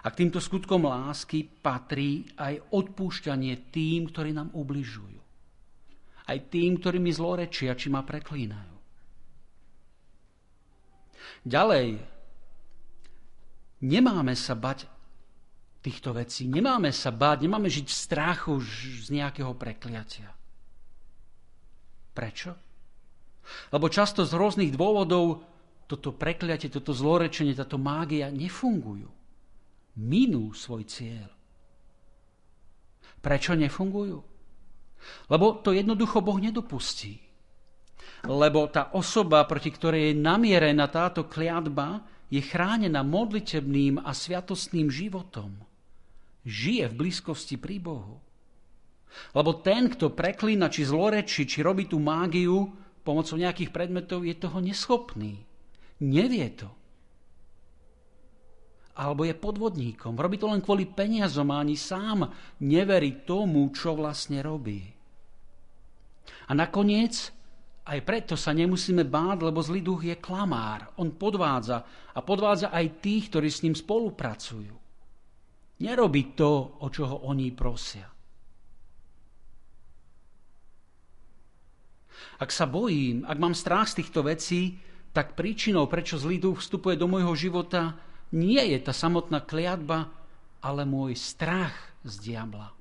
A 0.01 0.09
k 0.09 0.23
týmto 0.23 0.39
skutkom 0.41 0.87
lásky 0.87 1.45
patrí 1.45 2.25
aj 2.39 2.63
odpúšťanie 2.71 3.69
tým, 3.75 4.07
ktorí 4.07 4.31
nám 4.31 4.55
ubližujú. 4.55 5.19
Aj 6.25 6.37
tým, 6.47 6.79
ktorí 6.79 6.97
mi 6.97 7.11
zlorečia, 7.11 7.75
či 7.75 7.91
ma 7.91 8.01
preklínajú. 8.01 8.75
Ďalej, 11.45 12.01
Nemáme 13.81 14.37
sa 14.37 14.53
bať 14.53 14.85
týchto 15.81 16.13
vecí. 16.13 16.45
Nemáme 16.45 16.93
sa 16.93 17.09
báť, 17.09 17.49
nemáme 17.49 17.65
žiť 17.65 17.85
v 17.89 17.97
strachu 17.97 18.53
z 18.61 19.09
nejakého 19.09 19.51
prekliatia. 19.57 20.29
Prečo? 22.13 22.53
Lebo 23.73 23.89
často 23.89 24.21
z 24.21 24.37
rôznych 24.37 24.71
dôvodov 24.77 25.41
toto 25.89 26.13
prekliatie, 26.13 26.69
toto 26.71 26.93
zlorečenie, 26.93 27.57
táto 27.57 27.81
mágia 27.81 28.29
nefungujú. 28.29 29.09
Minú 29.97 30.55
svoj 30.55 30.87
cieľ. 30.87 31.27
Prečo 33.19 33.57
nefungujú? 33.57 34.23
Lebo 35.27 35.59
to 35.59 35.73
jednoducho 35.73 36.21
Boh 36.21 36.37
nedopustí. 36.37 37.19
Lebo 38.23 38.69
tá 38.69 38.93
osoba, 38.93 39.43
proti 39.49 39.73
ktorej 39.73 40.13
je 40.13 40.21
namierená 40.21 40.85
táto 40.87 41.25
kliatba, 41.25 42.05
je 42.31 42.39
chránená 42.39 43.03
modlitebným 43.03 43.99
a 43.99 44.15
sviatostným 44.15 44.87
životom. 44.87 45.51
Žije 46.47 46.89
v 46.89 46.97
blízkosti 46.97 47.59
pri 47.59 47.77
Bohu. 47.83 48.17
Lebo 49.35 49.59
ten, 49.59 49.91
kto 49.91 50.15
preklína, 50.15 50.71
či 50.71 50.87
zlorečí, 50.87 51.43
či 51.43 51.59
robí 51.59 51.85
tú 51.91 51.99
mágiu 51.99 52.71
pomocou 53.03 53.35
nejakých 53.35 53.75
predmetov, 53.75 54.23
je 54.23 54.35
toho 54.39 54.63
neschopný. 54.63 55.43
Nevie 56.01 56.47
to. 56.55 56.71
Alebo 58.95 59.27
je 59.27 59.35
podvodníkom. 59.35 60.15
Robí 60.15 60.39
to 60.39 60.47
len 60.47 60.63
kvôli 60.63 60.87
peniazom 60.87 61.51
a 61.51 61.59
ani 61.59 61.75
sám 61.75 62.31
neverí 62.63 63.27
tomu, 63.27 63.67
čo 63.75 63.91
vlastne 63.93 64.39
robí. 64.39 64.79
A 66.47 66.51
nakoniec 66.55 67.35
aj 67.81 67.99
preto 68.05 68.37
sa 68.37 68.53
nemusíme 68.53 69.01
báť, 69.01 69.49
lebo 69.49 69.59
zlý 69.61 69.81
duch 69.81 70.05
je 70.05 70.13
klamár. 70.17 70.93
On 71.01 71.09
podvádza 71.09 71.81
a 72.13 72.19
podvádza 72.21 72.69
aj 72.69 73.01
tých, 73.01 73.33
ktorí 73.33 73.49
s 73.49 73.65
ním 73.65 73.73
spolupracujú. 73.73 74.75
Nerobí 75.81 76.37
to, 76.37 76.77
o 76.77 76.87
čo 76.93 77.09
ho 77.09 77.17
oni 77.25 77.49
prosia. 77.49 78.05
Ak 82.41 82.49
sa 82.49 82.65
bojím, 82.65 83.21
ak 83.25 83.37
mám 83.37 83.53
strach 83.53 83.93
z 83.93 84.01
týchto 84.01 84.25
vecí, 84.25 84.81
tak 85.13 85.37
príčinou, 85.37 85.85
prečo 85.85 86.17
zlý 86.17 86.41
duch 86.41 86.61
vstupuje 86.61 86.97
do 86.97 87.05
môjho 87.05 87.33
života, 87.37 87.97
nie 88.33 88.61
je 88.61 88.81
tá 88.81 88.93
samotná 88.93 89.45
kliatba, 89.45 90.09
ale 90.61 90.85
môj 90.85 91.13
strach 91.17 91.73
z 92.01 92.17
diabla. 92.17 92.73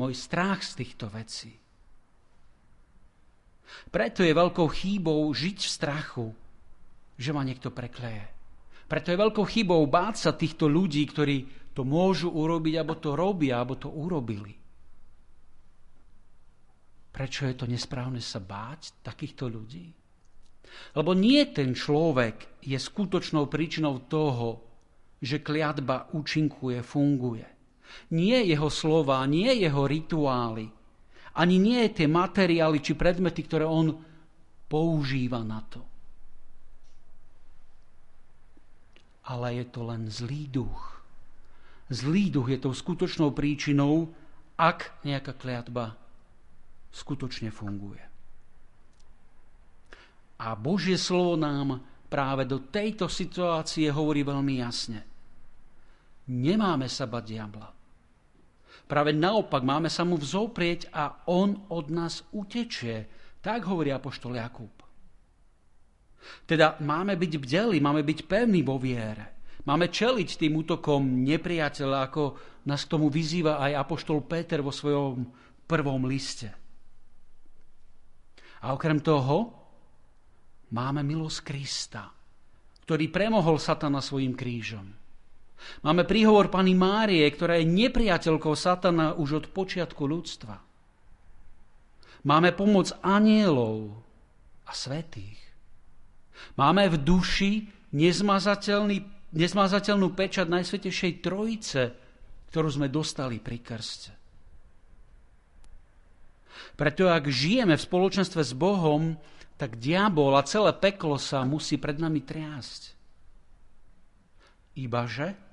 Môj 0.00 0.16
strach 0.16 0.64
z 0.64 0.80
týchto 0.80 1.12
vecí. 1.12 1.59
Preto 3.90 4.22
je 4.22 4.32
veľkou 4.34 4.68
chýbou 4.70 5.26
žiť 5.30 5.58
v 5.62 5.70
strachu, 5.70 6.26
že 7.18 7.30
ma 7.34 7.42
niekto 7.42 7.74
prekleje. 7.74 8.26
Preto 8.90 9.14
je 9.14 9.22
veľkou 9.22 9.46
chybou 9.46 9.86
báť 9.86 10.14
sa 10.18 10.32
týchto 10.34 10.66
ľudí, 10.66 11.06
ktorí 11.06 11.70
to 11.70 11.86
môžu 11.86 12.34
urobiť, 12.34 12.74
alebo 12.74 12.98
to 12.98 13.14
robia, 13.14 13.62
alebo 13.62 13.78
to 13.78 13.86
urobili. 13.86 14.50
Prečo 17.10 17.46
je 17.46 17.54
to 17.54 17.66
nesprávne 17.70 18.18
sa 18.18 18.42
báť 18.42 19.02
takýchto 19.06 19.46
ľudí? 19.46 19.86
Lebo 20.94 21.14
nie 21.14 21.42
ten 21.50 21.74
človek 21.74 22.62
je 22.62 22.78
skutočnou 22.78 23.50
príčinou 23.50 24.06
toho, 24.06 24.62
že 25.20 25.42
kliatba 25.44 26.10
účinkuje, 26.16 26.80
funguje. 26.80 27.46
Nie 28.14 28.42
jeho 28.46 28.70
slova, 28.70 29.22
nie 29.26 29.50
jeho 29.60 29.84
rituály, 29.84 30.70
ani 31.40 31.56
nie 31.56 31.88
tie 31.88 32.04
materiály 32.04 32.84
či 32.84 32.92
predmety, 32.92 33.48
ktoré 33.48 33.64
on 33.64 33.96
používa 34.68 35.40
na 35.40 35.64
to. 35.64 35.80
Ale 39.24 39.56
je 39.56 39.64
to 39.72 39.80
len 39.88 40.12
zlý 40.12 40.52
duch. 40.52 41.00
Zlý 41.88 42.28
duch 42.28 42.52
je 42.52 42.58
tou 42.60 42.76
skutočnou 42.76 43.32
príčinou, 43.32 44.12
ak 44.60 45.00
nejaká 45.08 45.32
kliatba 45.32 45.96
skutočne 46.92 47.48
funguje. 47.48 48.04
A 50.40 50.52
Božie 50.56 51.00
slovo 51.00 51.40
nám 51.40 51.80
práve 52.12 52.44
do 52.44 52.68
tejto 52.68 53.08
situácie 53.08 53.88
hovorí 53.88 54.26
veľmi 54.26 54.60
jasne. 54.60 55.00
Nemáme 56.28 56.86
sa 56.90 57.08
bať 57.08 57.24
diabla. 57.24 57.79
Práve 58.90 59.14
naopak, 59.14 59.62
máme 59.62 59.86
sa 59.86 60.02
mu 60.02 60.18
vzoprieť 60.18 60.90
a 60.90 61.22
on 61.30 61.70
od 61.70 61.94
nás 61.94 62.26
utečie. 62.34 63.06
Tak 63.38 63.70
hovorí 63.70 63.94
apoštol 63.94 64.34
Jakub. 64.34 64.74
Teda 66.42 66.74
máme 66.82 67.14
byť 67.14 67.32
bdeli, 67.38 67.78
máme 67.78 68.02
byť 68.02 68.26
pevní 68.26 68.66
vo 68.66 68.82
viere. 68.82 69.38
Máme 69.62 69.94
čeliť 69.94 70.42
tým 70.42 70.58
útokom 70.58 71.22
nepriateľa, 71.22 71.98
ako 72.10 72.22
nás 72.66 72.82
k 72.82 72.90
tomu 72.90 73.06
vyzýva 73.06 73.62
aj 73.62 73.78
apoštol 73.86 74.26
Peter 74.26 74.58
vo 74.58 74.74
svojom 74.74 75.22
prvom 75.70 76.02
liste. 76.10 76.50
A 78.60 78.74
okrem 78.74 78.98
toho 79.00 79.54
máme 80.74 81.06
milosť 81.06 81.38
Krista, 81.46 82.10
ktorý 82.84 83.06
premohol 83.08 83.56
Satana 83.56 84.02
svojim 84.02 84.34
krížom. 84.34 84.99
Máme 85.80 86.04
príhovor 86.04 86.52
pani 86.52 86.76
Márie, 86.76 87.24
ktorá 87.28 87.56
je 87.60 87.68
nepriateľkou 87.68 88.52
Satana 88.56 89.16
už 89.16 89.44
od 89.44 89.46
počiatku 89.52 90.04
ľudstva. 90.04 90.60
Máme 92.24 92.52
pomoc 92.52 92.92
anielov 93.00 93.96
a 94.68 94.72
svetých. 94.76 95.40
Máme 96.60 96.88
v 96.92 96.96
duši 97.00 97.52
nezmazateľnú 99.32 100.06
pečať 100.12 100.46
Najsvetejšej 100.48 101.12
Trojice, 101.24 101.96
ktorú 102.52 102.68
sme 102.68 102.92
dostali 102.92 103.40
pri 103.40 103.58
krste. 103.64 104.12
Preto 106.76 107.08
ak 107.08 107.28
žijeme 107.28 107.76
v 107.76 107.86
spoločenstve 107.88 108.40
s 108.44 108.52
Bohom, 108.56 109.16
tak 109.56 109.76
diabol 109.76 110.36
a 110.36 110.44
celé 110.44 110.72
peklo 110.72 111.20
sa 111.20 111.44
musí 111.44 111.76
pred 111.76 112.00
nami 112.00 112.24
triasť. 112.24 112.96
Ibaže 114.80 115.49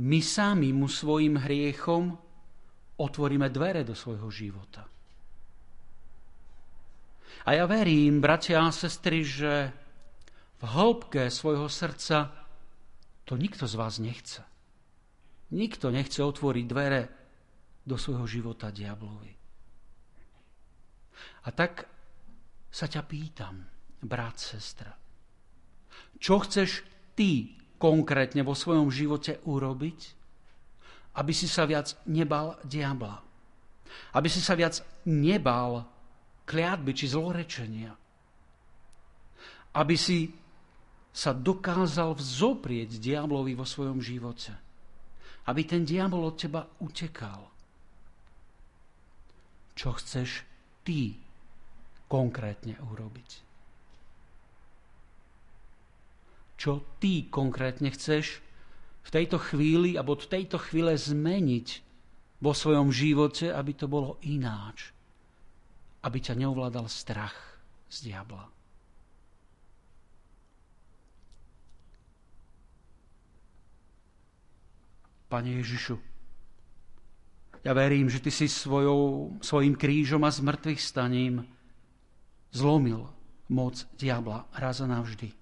my 0.00 0.20
sami 0.24 0.72
mu 0.72 0.88
svojim 0.88 1.36
hriechom 1.36 2.16
otvoríme 2.96 3.52
dvere 3.52 3.84
do 3.84 3.92
svojho 3.92 4.32
života. 4.32 4.88
A 7.44 7.56
ja 7.56 7.64
verím, 7.64 8.20
bratia 8.20 8.64
a 8.64 8.72
sestry, 8.72 9.24
že 9.24 9.72
v 10.60 10.64
hĺbke 10.64 11.28
svojho 11.32 11.68
srdca 11.68 12.32
to 13.24 13.36
nikto 13.36 13.64
z 13.64 13.74
vás 13.76 13.96
nechce. 14.00 14.44
Nikto 15.52 15.88
nechce 15.92 16.20
otvoriť 16.20 16.64
dvere 16.68 17.02
do 17.84 17.96
svojho 17.96 18.28
života 18.28 18.68
diablovi. 18.68 19.32
A 21.44 21.48
tak 21.52 21.88
sa 22.68 22.86
ťa 22.88 23.02
pýtam, 23.04 23.56
brat, 24.04 24.36
sestra, 24.36 24.92
čo 26.20 26.40
chceš 26.44 26.84
ty 27.16 27.59
konkrétne 27.80 28.44
vo 28.44 28.52
svojom 28.52 28.92
živote 28.92 29.40
urobiť, 29.48 30.00
aby 31.16 31.32
si 31.32 31.48
sa 31.48 31.64
viac 31.64 31.96
nebal 32.04 32.60
diabla. 32.62 33.24
Aby 34.14 34.28
si 34.30 34.38
sa 34.38 34.54
viac 34.54 34.78
nebal 35.08 35.82
kliatby 36.44 36.92
či 36.94 37.10
zlorečenia. 37.10 37.90
Aby 39.74 39.96
si 39.96 40.30
sa 41.10 41.34
dokázal 41.34 42.14
vzoprieť 42.14 43.02
diablovi 43.02 43.58
vo 43.58 43.66
svojom 43.66 43.98
živote. 43.98 44.54
Aby 45.50 45.66
ten 45.66 45.82
diabol 45.82 46.30
od 46.30 46.38
teba 46.38 46.62
utekal. 46.84 47.50
Čo 49.74 49.96
chceš 49.98 50.46
ty 50.86 51.16
konkrétne 52.06 52.78
urobiť? 52.78 53.49
Čo 56.60 56.84
ty 57.00 57.24
konkrétne 57.32 57.88
chceš 57.88 58.44
v 59.00 59.08
tejto 59.08 59.40
chvíli 59.40 59.96
alebo 59.96 60.12
v 60.12 60.28
tejto 60.28 60.60
chvíle 60.60 60.92
zmeniť 60.92 61.68
vo 62.44 62.52
svojom 62.52 62.92
živote, 62.92 63.48
aby 63.48 63.72
to 63.72 63.88
bolo 63.88 64.20
ináč. 64.28 64.92
Aby 66.04 66.20
ťa 66.20 66.36
neovládal 66.36 66.84
strach 66.92 67.32
z 67.88 68.12
diabla. 68.12 68.44
Pane 75.32 75.62
Ježišu, 75.62 75.96
ja 77.64 77.72
verím, 77.72 78.10
že 78.10 78.20
Ty 78.20 78.32
si 78.34 78.50
svojou, 78.50 79.32
svojim 79.40 79.78
krížom 79.78 80.26
a 80.26 80.30
zmrtvých 80.32 80.80
staním 80.80 81.46
zlomil 82.52 83.08
moc 83.48 83.86
diabla 83.96 84.48
raz 84.58 84.82
a 84.82 84.90
navždy. 84.90 85.39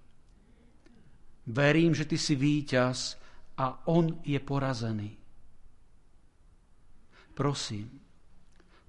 Verím, 1.48 1.96
že 1.96 2.04
ty 2.04 2.20
si 2.20 2.36
víťaz 2.36 3.16
a 3.56 3.88
on 3.88 4.20
je 4.20 4.36
porazený. 4.36 5.16
Prosím, 7.32 7.88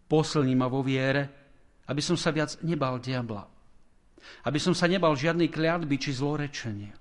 posilni 0.09 0.57
ma 0.59 0.67
vo 0.67 0.83
viere, 0.83 1.29
aby 1.87 2.01
som 2.03 2.19
sa 2.19 2.35
viac 2.35 2.59
nebal 2.65 2.99
diabla. 2.99 3.47
Aby 4.43 4.59
som 4.59 4.75
sa 4.75 4.91
nebal 4.91 5.15
žiadnej 5.15 5.47
kliatby 5.47 5.95
či 5.95 6.11
zlorečenia. 6.11 6.91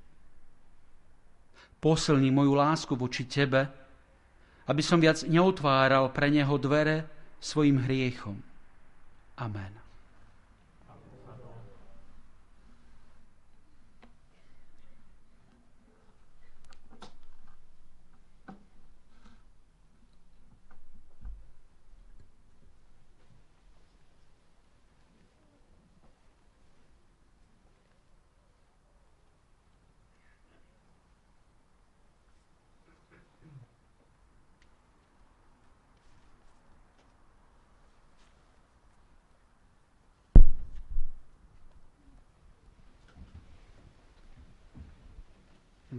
Posilni 1.82 2.30
moju 2.30 2.54
lásku 2.54 2.94
voči 2.94 3.26
tebe, 3.26 3.66
aby 4.68 4.82
som 4.84 5.02
viac 5.02 5.24
neotváral 5.26 6.12
pre 6.14 6.30
neho 6.30 6.54
dvere 6.60 7.08
svojim 7.42 7.82
hriechom. 7.82 8.38
Amen. 9.38 9.87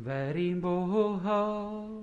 Verím 0.10 0.62
Boha, 0.62 1.99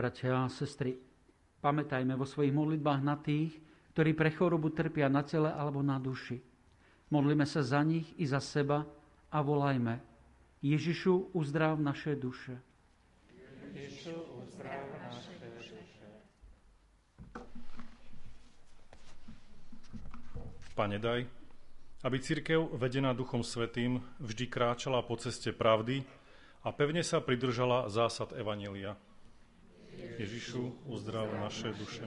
Bratia 0.00 0.32
a 0.32 0.48
sestry, 0.48 0.96
pamätajme 1.60 2.16
vo 2.16 2.24
svojich 2.24 2.56
modlitbách 2.56 3.04
na 3.04 3.20
tých, 3.20 3.52
ktorí 3.92 4.16
pre 4.16 4.32
chorobu 4.32 4.72
trpia 4.72 5.12
na 5.12 5.20
tele 5.20 5.52
alebo 5.52 5.84
na 5.84 6.00
duši. 6.00 6.40
Modlíme 7.12 7.44
sa 7.44 7.60
za 7.60 7.84
nich 7.84 8.08
i 8.16 8.24
za 8.24 8.40
seba 8.40 8.88
a 9.28 9.38
volajme 9.44 10.00
Ježišu, 10.64 11.36
uzdrav 11.36 11.76
naše 11.76 12.16
duše. 12.16 12.56
Ježišu, 13.76 14.16
uzdrav 14.40 14.88
naše 15.04 15.36
duše. 15.36 15.76
Pane, 20.72 20.96
daj, 20.96 21.28
aby 22.08 22.16
církev, 22.24 22.72
vedená 22.72 23.12
Duchom 23.12 23.44
Svetým, 23.44 24.00
vždy 24.16 24.48
kráčala 24.48 25.04
po 25.04 25.20
ceste 25.20 25.52
pravdy 25.52 26.00
a 26.64 26.72
pevne 26.72 27.04
sa 27.04 27.20
pridržala 27.20 27.92
zásad 27.92 28.32
Evanelia. 28.32 28.96
Ježišu, 30.20 30.84
uzdrav 30.84 31.32
naše 31.32 31.72
duše. 31.72 32.04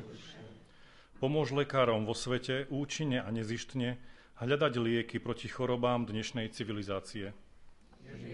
Pomôž 1.18 1.50
lekárom 1.50 2.06
vo 2.06 2.14
svete 2.14 2.70
účinne 2.70 3.18
a 3.18 3.34
nezištne 3.34 3.98
hľadať 4.38 4.74
lieky 4.78 5.18
proti 5.18 5.50
chorobám 5.50 6.06
dnešnej 6.06 6.54
civilizácie. 6.54 7.34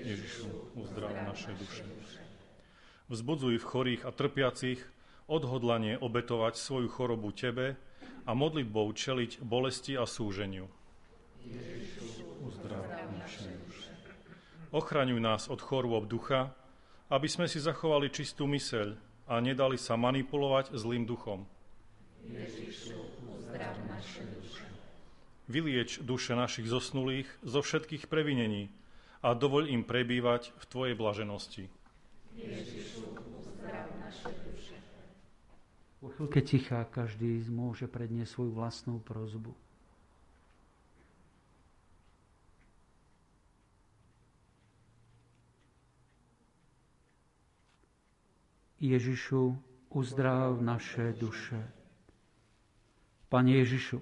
Ježišu, 0.04 0.76
uzdrav 0.76 1.16
naše 1.24 1.56
duše. 1.56 1.88
Vzbudzuj 3.08 3.56
v 3.56 3.70
chorých 3.72 4.02
a 4.04 4.12
trpiacich 4.12 4.84
odhodlanie 5.32 5.96
obetovať 5.96 6.60
svoju 6.60 6.92
chorobu 6.92 7.32
Tebe 7.32 7.80
a 8.28 8.36
modlitbou 8.36 8.92
čeliť 8.92 9.40
bolesti 9.40 9.96
a 9.96 10.04
súženiu. 10.04 10.68
Uzdrav 12.44 12.84
naše 13.16 13.48
duše. 13.64 13.96
Ochraňuj 14.76 15.24
nás 15.24 15.48
od 15.48 15.64
chorôb 15.64 16.04
ducha, 16.04 16.52
aby 17.08 17.32
sme 17.32 17.48
si 17.48 17.64
zachovali 17.64 18.12
čistú 18.12 18.44
myseľ 18.44 19.08
a 19.30 19.38
nedali 19.38 19.78
sa 19.78 19.94
manipulovať 19.94 20.74
zlým 20.74 21.06
duchom. 21.06 21.46
Vylieč 25.50 26.02
duše 26.02 26.34
našich 26.34 26.66
zosnulých 26.66 27.30
zo 27.46 27.62
všetkých 27.62 28.10
previnení 28.10 28.74
a 29.22 29.38
dovoľ 29.38 29.70
im 29.70 29.86
prebývať 29.86 30.50
v 30.58 30.64
Tvojej 30.66 30.96
blaženosti. 30.98 31.64
Vo 36.00 36.10
chvíľke 36.16 36.40
ticha 36.42 36.88
každý 36.88 37.44
môže 37.52 37.86
predniesť 37.86 38.40
svoju 38.40 38.52
vlastnú 38.56 39.04
prozbu. 39.04 39.52
Ježišu, 48.80 49.56
uzdrav 49.92 50.64
naše 50.64 51.12
duše. 51.20 51.60
Pane 53.30 53.52
Ježišu, 53.60 54.00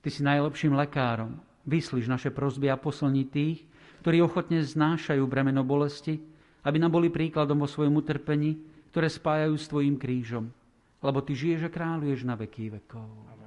Ty 0.00 0.08
si 0.08 0.24
najlepším 0.24 0.72
lekárom. 0.76 1.40
Vyslíš 1.68 2.08
naše 2.08 2.32
prozby 2.32 2.72
a 2.72 2.80
poslni 2.80 3.28
tých, 3.28 3.64
ktorí 4.00 4.24
ochotne 4.24 4.64
znášajú 4.64 5.24
bremeno 5.28 5.60
bolesti, 5.60 6.20
aby 6.64 6.76
nám 6.80 6.96
boli 6.96 7.12
príkladom 7.12 7.60
vo 7.60 7.68
svojom 7.68 8.00
utrpení, 8.00 8.60
ktoré 8.92 9.12
spájajú 9.12 9.54
s 9.60 9.68
Tvojim 9.68 9.96
krížom. 10.00 10.48
Lebo 11.04 11.20
Ty 11.20 11.32
žiješ 11.36 11.68
a 11.68 11.70
kráľuješ 11.72 12.24
na 12.24 12.36
veky 12.36 12.76
vekov. 12.76 13.08
Vergine 13.08 13.39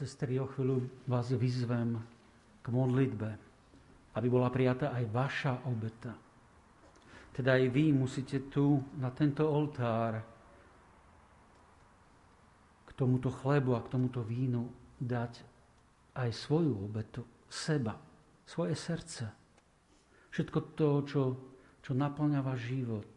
sestry, 0.00 0.40
o 0.40 0.48
chvíľu 0.48 0.88
vás 1.04 1.28
vyzvem 1.28 2.00
k 2.64 2.66
modlitbe, 2.72 3.36
aby 4.16 4.26
bola 4.32 4.48
prijatá 4.48 4.96
aj 4.96 5.04
vaša 5.12 5.52
obeta. 5.68 6.16
Teda 7.36 7.60
aj 7.60 7.68
vy 7.68 7.92
musíte 7.92 8.48
tu, 8.48 8.80
na 8.96 9.12
tento 9.12 9.44
oltár, 9.44 10.24
k 12.88 12.90
tomuto 12.96 13.28
chlebu 13.28 13.76
a 13.76 13.84
k 13.84 13.92
tomuto 13.92 14.24
vínu 14.24 14.72
dať 14.96 15.44
aj 16.16 16.32
svoju 16.32 16.72
obetu, 16.80 17.22
seba, 17.46 18.00
svoje 18.48 18.72
srdce. 18.76 19.28
Všetko 20.32 20.58
to, 20.74 20.90
čo, 21.04 21.22
čo 21.84 21.92
naplňa 21.92 22.40
váš 22.40 22.72
život. 22.72 23.12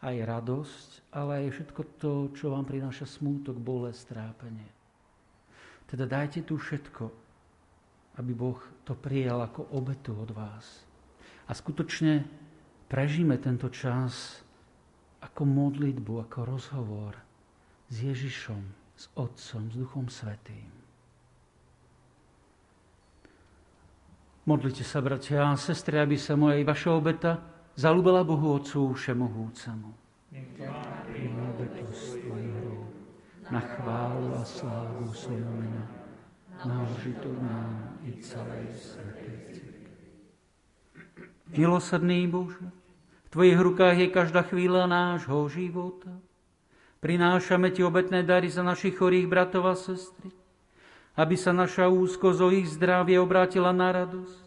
Aj 0.00 0.16
radosť, 0.16 1.12
ale 1.12 1.44
aj 1.44 1.60
všetko 1.60 1.82
to, 2.00 2.12
čo 2.36 2.52
vám 2.52 2.64
prináša 2.68 3.08
smútok, 3.08 3.56
bolesť, 3.56 4.12
trápenie. 4.12 4.75
Teda 5.86 6.04
dajte 6.06 6.42
tu 6.42 6.58
všetko, 6.58 7.04
aby 8.18 8.32
Boh 8.34 8.58
to 8.82 8.98
prijal 8.98 9.42
ako 9.46 9.70
obetu 9.70 10.12
od 10.18 10.34
vás. 10.34 10.82
A 11.46 11.54
skutočne 11.54 12.26
prežíme 12.90 13.38
tento 13.38 13.70
čas 13.70 14.42
ako 15.22 15.46
modlitbu, 15.46 16.26
ako 16.26 16.38
rozhovor 16.42 17.14
s 17.86 18.02
Ježišom, 18.02 18.62
s 18.98 19.04
Otcom, 19.14 19.62
s 19.70 19.74
Duchom 19.78 20.06
Svetým. 20.10 20.70
Modlite 24.46 24.86
sa, 24.86 25.02
bratia 25.02 25.42
a 25.42 25.58
sestry, 25.58 25.98
aby 25.98 26.14
sa 26.14 26.38
moja 26.38 26.54
i 26.58 26.62
vaša 26.62 26.94
obeta 26.94 27.42
zalúbila 27.74 28.22
Bohu 28.22 28.54
Otcu 28.54 28.94
Všemohúcemu. 28.94 29.90
Na 33.46 33.62
chválu 33.62 34.34
a 34.34 34.42
slávu 34.42 35.06
svojho 35.14 35.52
mena, 35.54 35.86
na 36.66 36.82
užitok 36.82 37.36
nám 37.38 37.94
i 38.02 38.18
celej 38.18 38.66
svetej 38.74 39.62
Milosrdný 41.54 42.26
Bože, 42.26 42.74
v 43.26 43.28
Tvojich 43.30 43.58
rukách 43.62 43.96
je 44.02 44.08
každá 44.10 44.42
chvíľa 44.42 44.90
nášho 44.90 45.46
života. 45.46 46.10
Prinášame 46.98 47.70
Ti 47.70 47.86
obetné 47.86 48.26
dary 48.26 48.50
za 48.50 48.66
našich 48.66 48.98
chorých 48.98 49.30
bratov 49.30 49.70
a 49.70 49.78
sestry 49.78 50.34
aby 51.16 51.34
sa 51.34 51.50
naša 51.50 51.88
úzkosť 51.88 52.40
o 52.44 52.48
ich 52.52 52.68
zdravie 52.68 53.16
obrátila 53.16 53.72
na 53.72 53.88
radosť 53.88 54.44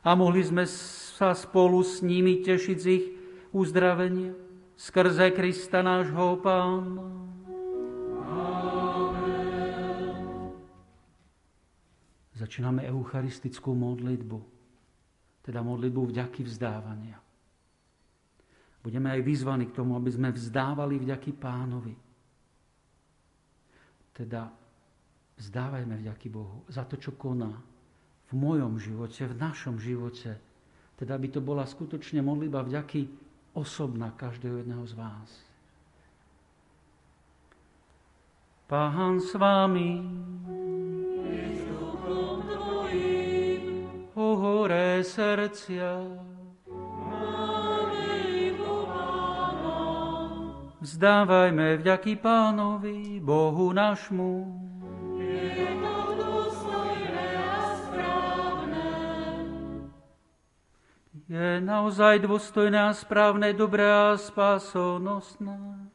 a 0.00 0.16
mohli 0.16 0.40
sme 0.40 0.64
sa 0.64 1.36
spolu 1.36 1.84
s 1.84 2.00
nimi 2.00 2.40
tešiť 2.40 2.76
z 2.80 2.86
ich 2.88 3.06
uzdravenia 3.52 4.32
skrze 4.80 5.28
Krista 5.36 5.84
nášho 5.84 6.40
Pána. 6.40 7.28
Začíname 12.38 12.86
eucharistickú 12.86 13.74
modlitbu, 13.74 14.38
teda 15.42 15.58
modlitbu 15.58 16.00
vďaky 16.14 16.46
vzdávania. 16.46 17.18
Budeme 18.78 19.10
aj 19.10 19.26
vyzvaní 19.26 19.66
k 19.66 19.74
tomu, 19.74 19.98
aby 19.98 20.14
sme 20.14 20.30
vzdávali 20.30 21.02
vďaky 21.02 21.34
pánovi. 21.34 21.98
Teda 24.14 24.46
Vzdávajme 25.38 26.02
vďaky 26.02 26.28
Bohu 26.34 26.66
za 26.66 26.82
to, 26.82 26.98
čo 26.98 27.14
koná 27.14 27.54
v 28.28 28.32
mojom 28.34 28.82
živote, 28.82 29.30
v 29.30 29.38
našom 29.38 29.78
živote. 29.78 30.34
Teda 30.98 31.14
by 31.14 31.30
to 31.30 31.38
bola 31.38 31.62
skutočne 31.62 32.18
modliba 32.26 32.66
vďaky 32.66 33.06
osobná 33.54 34.10
každého 34.18 34.66
jedného 34.66 34.82
z 34.82 34.94
vás. 34.98 35.30
Pán 38.66 39.22
s 39.22 39.32
vámi, 39.38 40.02
hore 44.18 45.04
srdcia, 45.04 46.02
Vzdávajme 50.78 51.82
vďaky 51.82 52.22
pánovi, 52.22 53.18
Bohu 53.18 53.74
našmu. 53.74 54.46
je 61.28 61.60
naozaj 61.60 62.24
dôstojné 62.24 62.88
a 62.88 62.96
správne, 62.96 63.52
dobré 63.52 63.84
a 63.84 64.16
spásonosné. 64.16 65.92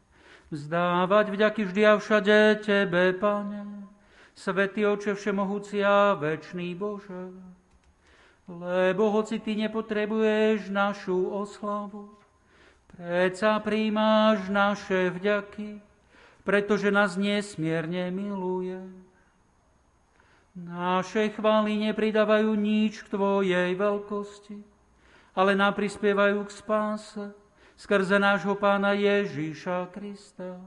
Vzdávať 0.54 1.34
vďaky 1.34 1.62
vždy 1.66 1.82
a 1.90 1.94
všade 1.98 2.62
Tebe, 2.62 3.18
Pane, 3.18 3.90
Svetý 4.38 4.86
Oče 4.86 5.18
Všemohúci 5.18 5.82
a 5.82 6.14
Večný 6.14 6.78
Bože. 6.78 7.34
Lebo 8.44 9.08
hoci 9.08 9.40
Ty 9.40 9.56
nepotrebuješ 9.56 10.68
našu 10.68 11.32
oslavu, 11.32 12.12
predsa 12.92 13.56
príjmáš 13.64 14.52
naše 14.52 15.08
vďaky, 15.16 15.80
pretože 16.44 16.92
nás 16.92 17.16
nesmierne 17.16 18.12
miluje. 18.12 18.84
Naše 20.60 21.34
chvály 21.34 21.80
nepridávajú 21.88 22.52
nič 22.54 23.08
k 23.08 23.16
Tvojej 23.16 23.74
veľkosti, 23.80 24.60
ale 25.34 25.56
nám 25.56 25.74
prispievajú 25.80 26.44
k 26.44 26.52
spáse 26.52 27.26
skrze 27.80 28.22
nášho 28.22 28.54
pána 28.60 28.94
Ježíša 28.94 29.90
Krista. 29.90 30.62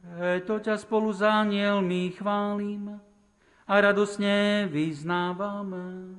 Preto 0.00 0.62
ťa 0.62 0.78
spolu 0.78 1.10
s 1.10 1.20
anielmi 1.24 2.12
chválime 2.14 3.09
a 3.70 3.74
radosne 3.78 4.66
vyznávame. 4.66 6.10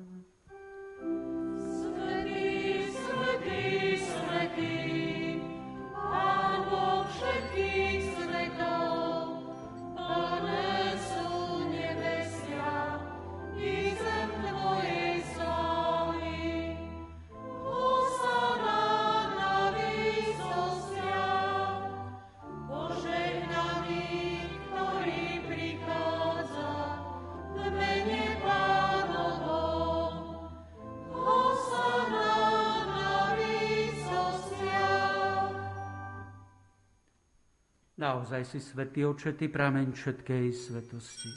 Naozaj 38.02 38.42
si 38.50 38.58
svetý 38.58 39.06
oče, 39.06 39.38
ty 39.38 39.46
prameň 39.46 39.94
všetkej 39.94 40.50
svetosti. 40.50 41.30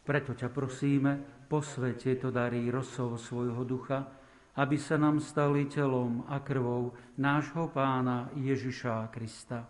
Preto 0.00 0.32
ťa 0.32 0.48
prosíme, 0.48 1.20
posvet 1.52 2.00
tieto 2.00 2.32
dary 2.32 2.72
rosou 2.72 3.20
svojho 3.20 3.60
ducha, 3.68 4.08
aby 4.56 4.80
sa 4.80 4.96
nám 4.96 5.20
stali 5.20 5.68
telom 5.68 6.24
a 6.32 6.40
krvou 6.40 6.96
nášho 7.20 7.68
pána 7.68 8.32
Ježiša 8.40 9.12
Krista. 9.12 9.68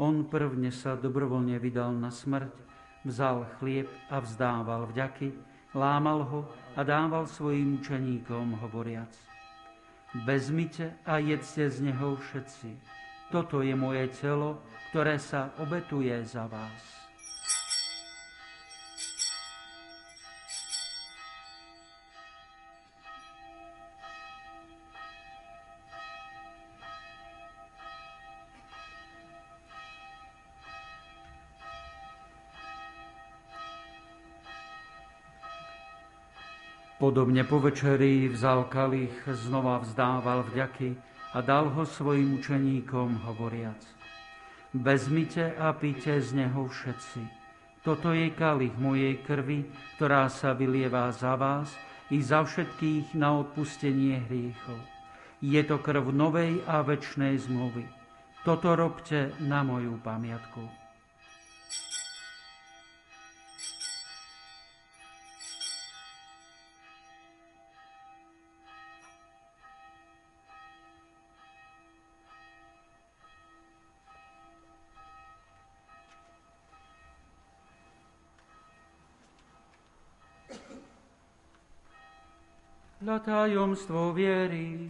On 0.00 0.24
prvne 0.24 0.72
sa 0.72 0.96
dobrovoľne 0.96 1.60
vydal 1.60 2.00
na 2.00 2.08
smrť, 2.08 2.56
vzal 3.04 3.44
chlieb 3.60 3.92
a 4.08 4.24
vzdával 4.24 4.88
vďaky, 4.88 5.36
lámal 5.76 6.24
ho 6.24 6.40
a 6.72 6.80
dával 6.80 7.28
svojim 7.28 7.76
učeníkom 7.76 8.56
hovoriac– 8.56 9.12
Vezmite 10.14 10.98
a 11.06 11.18
jedzte 11.22 11.70
z 11.70 11.80
neho 11.80 12.18
všetci. 12.18 12.74
Toto 13.30 13.62
je 13.62 13.78
moje 13.78 14.10
telo, 14.10 14.58
ktoré 14.90 15.22
sa 15.22 15.54
obetuje 15.62 16.10
za 16.26 16.50
vás. 16.50 16.99
Podobne 37.00 37.48
po 37.48 37.56
večeri 37.64 38.28
vzal 38.28 38.68
kalich, 38.68 39.24
znova 39.24 39.80
vzdával 39.80 40.44
vďaky 40.52 41.00
a 41.32 41.40
dal 41.40 41.72
ho 41.72 41.88
svojim 41.88 42.36
učeníkom, 42.36 43.24
hovoriac. 43.24 43.80
Vezmite 44.76 45.56
a 45.56 45.72
píte 45.72 46.20
z 46.20 46.44
neho 46.44 46.68
všetci. 46.68 47.24
Toto 47.80 48.12
je 48.12 48.28
kalich 48.36 48.76
mojej 48.76 49.16
krvi, 49.24 49.64
ktorá 49.96 50.28
sa 50.28 50.52
vylievá 50.52 51.08
za 51.16 51.40
vás 51.40 51.72
i 52.12 52.20
za 52.20 52.44
všetkých 52.44 53.16
na 53.16 53.32
odpustenie 53.32 54.20
hriechov. 54.28 54.76
Je 55.40 55.64
to 55.64 55.80
krv 55.80 56.12
novej 56.12 56.60
a 56.68 56.84
večnej 56.84 57.40
zmluvy. 57.40 57.88
Toto 58.44 58.76
robte 58.76 59.32
na 59.40 59.64
moju 59.64 59.96
pamiatku. 60.04 60.79
Tajomstvo 83.20 84.16
viery. 84.16 84.88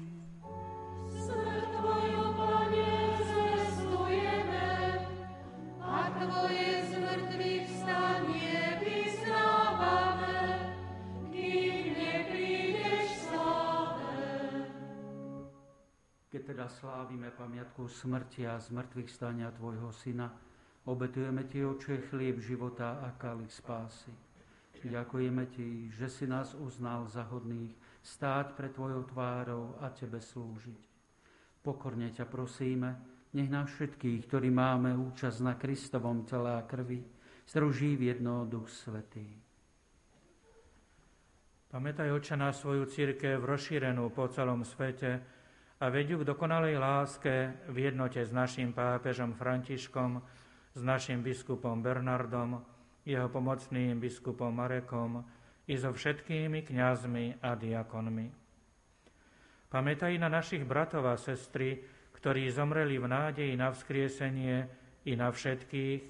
Smrť 1.11 1.67
Tvoju, 1.75 2.25
Pane, 2.39 2.91
zvestujeme 3.27 4.71
a 5.83 5.97
Tvoje 6.15 6.69
zmrtvých 6.95 7.65
vstanie 7.67 8.55
vyznávame, 8.79 10.39
kým 11.35 11.85
neprídeš 11.99 13.27
sláve. 13.27 14.23
Keď 16.31 16.43
teda 16.55 16.67
slávime 16.71 17.35
pamiatku 17.35 17.91
smrti 17.91 18.47
a 18.47 18.63
zmrtvých 18.63 19.11
stania 19.11 19.51
Tvojho 19.51 19.91
Syna, 19.91 20.31
obetujeme 20.87 21.51
Ti, 21.51 21.67
Oče, 21.67 22.07
chlieb 22.07 22.39
života 22.39 23.03
a 23.03 23.11
kalich 23.19 23.51
spásy. 23.51 24.15
Ďakujeme 24.81 25.45
Ti, 25.53 25.93
že 25.93 26.09
si 26.09 26.25
nás 26.25 26.57
uznal 26.57 27.05
za 27.11 27.29
hodných 27.29 27.90
stáť 28.01 28.57
pre 28.57 28.69
Tvojou 28.73 29.05
tvárou 29.09 29.77
a 29.81 29.93
Tebe 29.93 30.21
slúžiť. 30.21 30.81
Pokorne 31.61 32.09
ťa 32.09 32.25
prosíme, 32.25 32.97
nech 33.37 33.53
nás 33.53 33.71
všetkých, 33.71 34.27
ktorí 34.27 34.49
máme 34.51 34.97
účasť 34.97 35.39
na 35.45 35.55
Kristovom 35.55 36.25
tele 36.25 36.57
a 36.57 36.65
krvi, 36.65 37.05
združí 37.47 37.95
v 37.95 38.17
jedno 38.17 38.49
Duch 38.49 38.73
Svetý. 38.73 39.29
Pamätaj, 41.71 42.11
Oče, 42.11 42.35
na 42.35 42.51
svoju 42.51 42.91
církev 42.91 43.39
rozšírenú 43.47 44.11
po 44.11 44.27
celom 44.27 44.67
svete 44.67 45.23
a 45.79 45.87
vedú 45.87 46.19
k 46.19 46.27
dokonalej 46.27 46.83
láske 46.83 47.55
v 47.71 47.87
jednote 47.87 48.19
s 48.19 48.35
našim 48.35 48.75
pápežom 48.75 49.39
Františkom, 49.39 50.19
s 50.75 50.81
našim 50.83 51.23
biskupom 51.23 51.79
Bernardom, 51.79 52.59
jeho 53.07 53.31
pomocným 53.31 54.03
biskupom 54.03 54.51
Marekom, 54.51 55.23
i 55.71 55.75
so 55.79 55.95
všetkými 55.95 56.67
kňazmi 56.67 57.47
a 57.47 57.55
diakonmi. 57.55 58.27
Pamätaj 59.71 60.19
na 60.19 60.27
našich 60.27 60.67
bratov 60.67 61.07
a 61.07 61.15
sestry, 61.15 61.79
ktorí 62.19 62.51
zomreli 62.51 62.99
v 62.99 63.07
nádeji 63.07 63.55
na 63.55 63.71
vzkriesenie 63.71 64.67
i 65.07 65.15
na 65.15 65.31
všetkých, 65.31 66.03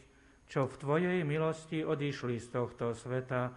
čo 0.49 0.65
v 0.65 0.75
Tvojej 0.81 1.19
milosti 1.29 1.85
odišli 1.85 2.41
z 2.41 2.49
tohto 2.57 2.97
sveta 2.97 3.53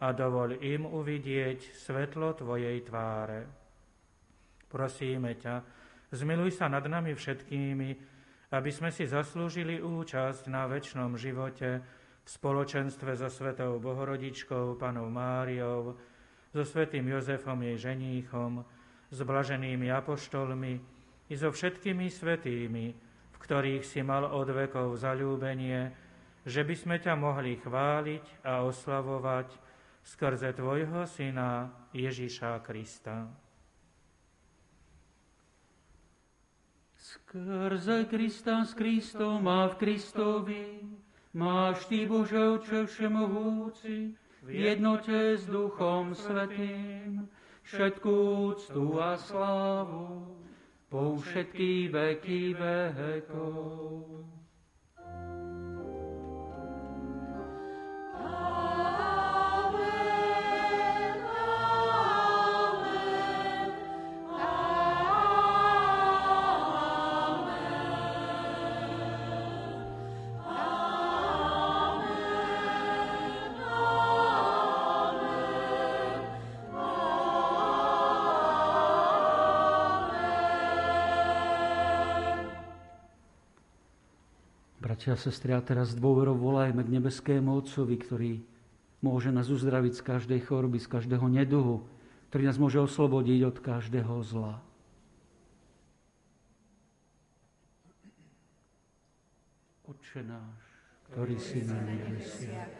a 0.00 0.06
dovol 0.16 0.56
im 0.56 0.88
uvidieť 0.88 1.76
svetlo 1.76 2.32
Tvojej 2.32 2.80
tváre. 2.88 3.44
Prosíme 4.72 5.36
ťa, 5.36 5.54
zmiluj 6.16 6.56
sa 6.56 6.72
nad 6.72 6.82
nami 6.88 7.12
všetkými, 7.12 7.90
aby 8.56 8.70
sme 8.72 8.88
si 8.88 9.04
zaslúžili 9.04 9.84
účasť 9.84 10.48
na 10.48 10.64
väčšnom 10.64 11.12
živote, 11.20 11.84
v 12.22 12.28
spoločenstve 12.30 13.18
so 13.18 13.26
Svetou 13.26 13.82
Bohorodičkou, 13.82 14.78
Panou 14.78 15.10
Máriou, 15.10 15.98
so 16.54 16.62
Svetým 16.62 17.10
Jozefom, 17.10 17.58
jej 17.66 17.78
ženíchom, 17.90 18.62
s 19.12 19.18
blaženými 19.20 19.92
apoštolmi 19.92 20.80
i 21.28 21.34
so 21.36 21.52
všetkými 21.52 22.08
svetými, 22.08 22.86
v 23.32 23.36
ktorých 23.36 23.84
si 23.84 24.00
mal 24.00 24.24
od 24.24 24.48
vekov 24.48 24.96
zalúbenie, 24.96 25.92
že 26.48 26.64
by 26.64 26.74
sme 26.74 26.96
ťa 26.96 27.14
mohli 27.16 27.60
chváliť 27.60 28.44
a 28.46 28.64
oslavovať 28.64 29.48
skrze 30.02 30.50
Tvojho 30.56 31.06
Syna 31.06 31.70
Ježiša 31.92 32.58
Krista. 32.64 33.28
Skrze 36.96 38.06
Krista 38.06 38.62
s 38.62 38.72
Kristom 38.72 39.44
a 39.50 39.68
v 39.70 39.74
Kristovi 39.76 40.64
Máš 41.32 41.88
Ty, 41.88 42.06
Bože 42.06 42.48
Oče 42.48 42.86
Všemohúci, 42.86 44.12
v 44.42 44.48
jednote 44.52 45.40
s 45.40 45.48
Duchom 45.48 46.12
Svetým, 46.12 47.24
všetkú 47.64 48.16
úctu 48.52 49.00
a 49.00 49.16
slávu 49.16 50.28
po 50.92 51.16
všetky 51.16 51.88
veky 51.88 52.52
vekov. 52.52 54.28
Bratia 85.02 85.18
a 85.18 85.26
sestry, 85.26 85.50
a 85.50 85.58
teraz 85.58 85.98
dôverou 85.98 86.38
volajme 86.38 86.86
k 86.86 86.94
nebeskému 86.94 87.50
Otcovi, 87.58 87.98
ktorý 87.98 88.32
môže 89.02 89.34
nás 89.34 89.50
uzdraviť 89.50 89.98
z 89.98 90.02
každej 90.06 90.40
choroby, 90.46 90.78
z 90.78 90.86
každého 90.86 91.26
neduhu, 91.26 91.82
ktorý 92.30 92.46
nás 92.46 92.54
môže 92.54 92.78
oslobodiť 92.78 93.50
od 93.50 93.56
každého 93.58 94.14
zla. 94.22 94.62
Otče 99.90 100.22
náš, 100.22 100.62
ktorý 101.10 101.34
si 101.34 101.66
na 101.66 101.82
nebesiach, 101.82 102.70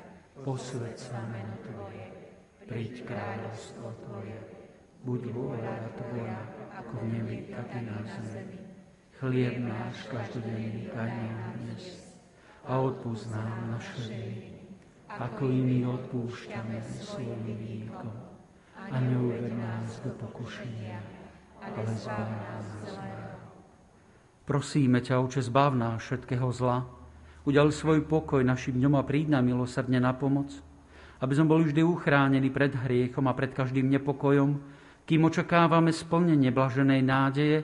posved 0.47 0.95
sa 0.95 1.27
meno 1.27 1.59
Tvoje, 1.67 2.07
príď 2.71 3.03
kráľovstvo 3.03 3.99
Tvoje, 4.07 4.39
buď 5.03 5.21
vôľa 5.27 5.91
Tvoja, 5.99 6.39
ako 6.71 7.03
v 7.03 7.07
nebi, 7.19 7.51
tak 7.51 7.67
i 7.67 7.83
na 7.83 7.99
zemi. 8.31 8.63
Chlieb 9.19 9.59
náš 9.67 10.07
každodenný 10.07 10.87
daj 10.95 11.11
nám 11.11 11.59
dnes 11.67 12.12
a 12.63 12.79
odpúsť 12.79 13.27
nám 13.35 13.75
naše 13.75 13.99
viny, 14.07 14.51
ako 15.11 15.43
i 15.51 15.59
my 15.59 15.79
odpúšťame 15.87 16.79
svojim 17.03 17.43
výnikom. 17.43 18.15
A 18.79 18.97
neuved 18.99 19.51
nás 19.59 20.03
do 20.03 20.11
pokušenia, 20.15 20.99
ale 21.63 21.91
zbav 21.99 22.27
nás 22.27 22.67
zlého. 22.87 23.31
Prosíme 24.43 24.99
ťa, 24.99 25.23
Oče, 25.23 25.43
zbav 25.43 25.75
nás 25.75 26.03
všetkého 26.03 26.51
zla, 26.51 26.83
udel 27.47 27.71
svoj 27.71 28.03
pokoj 28.07 28.43
našim 28.43 28.79
dňom 28.79 28.95
a 28.99 29.07
príď 29.07 29.39
nám 29.39 29.47
milosrdne 29.47 30.03
na 30.03 30.11
pomoc, 30.15 30.51
aby 31.23 31.33
sme 31.35 31.47
boli 31.47 31.63
vždy 31.71 31.83
uchránení 31.87 32.51
pred 32.51 32.75
hriechom 32.75 33.27
a 33.31 33.37
pred 33.39 33.55
každým 33.55 33.87
nepokojom, 33.87 34.59
kým 35.07 35.23
očakávame 35.27 35.95
splnenie 35.95 36.51
blaženej 36.51 37.03
nádeje 37.03 37.59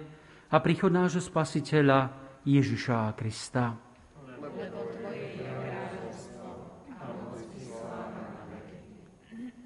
a 0.51 0.57
príchod 0.63 0.91
nášho 0.95 1.23
Spasiteľa 1.23 2.15
Ježiša 2.47 3.15
Krista. 3.19 3.88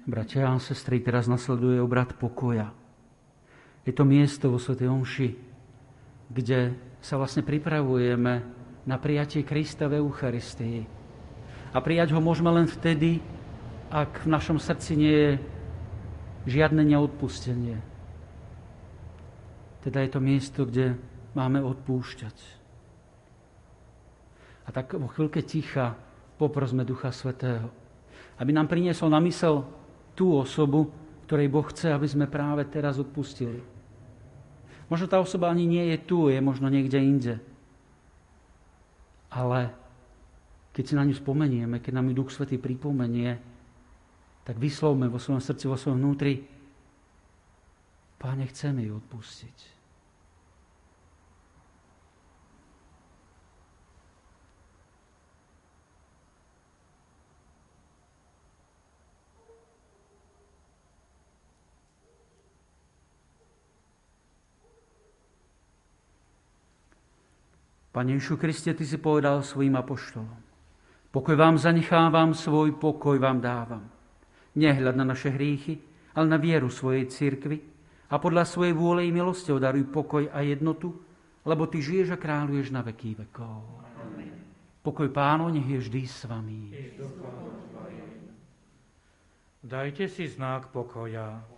Bratia 0.03 0.51
a 0.51 0.59
sestry, 0.59 0.99
teraz 0.99 1.31
nasleduje 1.31 1.79
obrad 1.79 2.11
pokoja. 2.19 2.75
Je 3.87 3.95
to 3.95 4.03
miesto 4.03 4.51
vo 4.51 4.59
Sv. 4.59 4.75
Omši, 4.83 5.31
kde 6.27 6.75
sa 6.99 7.15
vlastne 7.15 7.39
pripravujeme 7.43 8.33
na 8.83 8.95
prijatie 8.99 9.47
Krista 9.47 9.87
v 9.87 10.03
Eucharistii. 10.03 10.83
A 11.71 11.79
prijať 11.79 12.11
ho 12.11 12.19
môžeme 12.19 12.51
len 12.51 12.67
vtedy, 12.67 13.23
ak 13.87 14.27
v 14.27 14.31
našom 14.31 14.59
srdci 14.59 14.99
nie 14.99 15.15
je 15.15 15.31
žiadne 16.51 16.83
neodpustenie. 16.83 17.79
Teda 19.83 20.03
je 20.03 20.09
to 20.11 20.19
miesto, 20.19 20.67
kde 20.67 20.99
máme 21.31 21.63
odpúšťať. 21.63 22.62
A 24.63 24.69
tak 24.71 24.95
vo 24.95 25.11
chvíľke 25.11 25.43
ticha 25.43 25.95
poprosme 26.39 26.87
Ducha 26.87 27.11
Svetého, 27.11 27.69
aby 28.39 28.51
nám 28.55 28.71
priniesol 28.71 29.11
na 29.11 29.19
mysel 29.23 29.67
tú 30.15 30.39
osobu, 30.39 30.89
ktorej 31.27 31.51
Boh 31.51 31.65
chce, 31.67 31.91
aby 31.91 32.07
sme 32.07 32.31
práve 32.31 32.63
teraz 32.67 32.99
odpustili. 32.99 33.59
Možno 34.87 35.07
tá 35.07 35.17
osoba 35.19 35.49
ani 35.49 35.65
nie 35.67 35.95
je 35.95 35.97
tu, 36.03 36.27
je 36.29 36.37
možno 36.43 36.67
niekde 36.67 36.99
inde. 36.99 37.35
Ale 39.33 39.73
keď 40.71 40.83
si 40.85 40.93
na 40.93 41.05
ňu 41.07 41.15
spomenieme, 41.17 41.81
keď 41.81 41.99
nám 41.99 42.11
ju 42.11 42.23
Duch 42.23 42.31
Svetý 42.31 42.61
pripomenie, 42.61 43.41
tak 44.43 44.59
vyslovme 44.59 45.07
vo 45.07 45.17
svojom 45.17 45.39
srdci, 45.39 45.65
vo 45.71 45.79
svojom 45.79 45.97
vnútri, 46.03 46.43
Páne, 48.23 48.47
chceme 48.47 48.87
ju 48.87 49.03
odpustiť. 49.03 49.72
Pane 67.93 68.17
Ježišu 68.17 68.41
Kriste, 68.41 68.73
Ty 68.73 68.83
si 68.89 68.97
povedal 68.97 69.45
svojim 69.45 69.77
apoštolom. 69.77 70.41
Pokoj 71.13 71.37
vám 71.37 71.61
zanechávam, 71.61 72.33
svoj 72.33 72.73
pokoj 72.81 73.21
vám 73.21 73.37
dávam. 73.37 73.85
Nehľad 74.57 74.97
na 74.97 75.05
naše 75.05 75.29
hriechy, 75.29 75.77
ale 76.17 76.25
na 76.25 76.41
vieru 76.41 76.73
svojej 76.73 77.05
cirkvi 77.05 77.61
a 78.09 78.17
podľa 78.17 78.49
svojej 78.49 78.73
vôle 78.73 79.05
i 79.05 79.13
milosti 79.13 79.53
daruj 79.53 79.93
pokoj 79.93 80.25
a 80.25 80.41
jednotu, 80.41 80.89
lebo 81.45 81.69
Ty 81.69 81.85
žiješ 81.85 82.17
a 82.17 82.17
kráľuješ 82.17 82.73
na 82.73 82.81
veky 82.81 83.13
vekov. 83.13 83.61
Pokoj 84.81 85.13
pánu 85.13 85.53
nech 85.53 85.69
je 85.69 85.77
vždy 85.77 86.01
s 86.09 86.25
vami. 86.25 86.73
Dajte 89.61 90.09
si 90.09 90.25
znak 90.33 90.73
pokoja. 90.73 91.52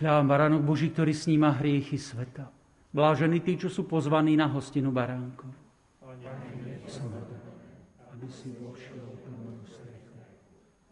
Hľa, 0.00 0.24
baránok 0.24 0.64
Boží, 0.64 0.88
ktorý 0.88 1.12
sníma 1.12 1.60
hriechy 1.60 2.00
sveta. 2.00 2.48
Blážení 2.88 3.44
tí, 3.44 3.60
čo 3.60 3.68
sú 3.68 3.84
pozvaní 3.84 4.32
na 4.32 4.48
hostinu 4.48 4.88
baránkov. 4.88 5.52
aby 8.08 8.28
si 8.32 8.48
vošiel 8.64 9.04
na 9.28 9.32
moju 9.44 9.60
strechu, 9.68 10.16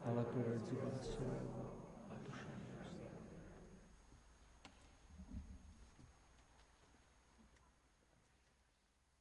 ale 0.05 0.21
povedz 0.29 0.69
svojho 1.09 1.57
duša 2.21 2.53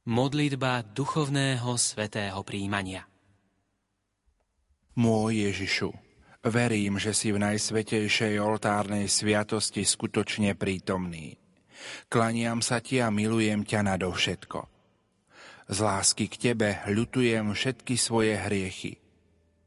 Modlitba 0.04 0.84
duchovného 0.84 1.80
svetého 1.80 2.40
príjmania. 2.44 3.08
Môj 5.00 5.48
Ježišu, 5.48 5.96
Verím, 6.38 7.02
že 7.02 7.10
si 7.10 7.34
v 7.34 7.42
najsvetejšej 7.42 8.38
oltárnej 8.38 9.10
sviatosti 9.10 9.82
skutočne 9.82 10.54
prítomný. 10.54 11.34
Klaniam 12.06 12.62
sa 12.62 12.78
ti 12.78 13.02
a 13.02 13.10
milujem 13.10 13.66
ťa 13.66 13.94
nadovšetko. 13.94 14.60
Z 15.68 15.78
lásky 15.82 16.30
k 16.30 16.36
tebe 16.50 16.78
ľutujem 16.86 17.52
všetky 17.52 17.94
svoje 17.98 18.38
hriechy. 18.38 19.02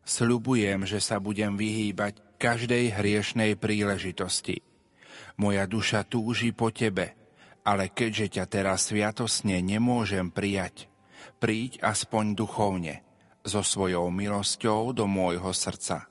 Sľubujem, 0.07 0.87
že 0.87 1.03
sa 1.03 1.21
budem 1.21 1.59
vyhýbať 1.59 2.39
každej 2.41 2.97
hriešnej 2.97 3.53
príležitosti. 3.59 4.65
Moja 5.37 5.69
duša 5.69 6.07
túži 6.07 6.55
po 6.55 6.73
tebe, 6.73 7.13
ale 7.61 7.93
keďže 7.93 8.41
ťa 8.41 8.45
teraz 8.49 8.89
sviatosne 8.89 9.61
nemôžem 9.61 10.33
prijať, 10.33 10.89
príď 11.37 11.83
aspoň 11.85 12.33
duchovne, 12.33 13.05
so 13.45 13.61
svojou 13.61 14.09
milosťou 14.09 14.95
do 14.95 15.05
môjho 15.05 15.53
srdca. 15.53 16.10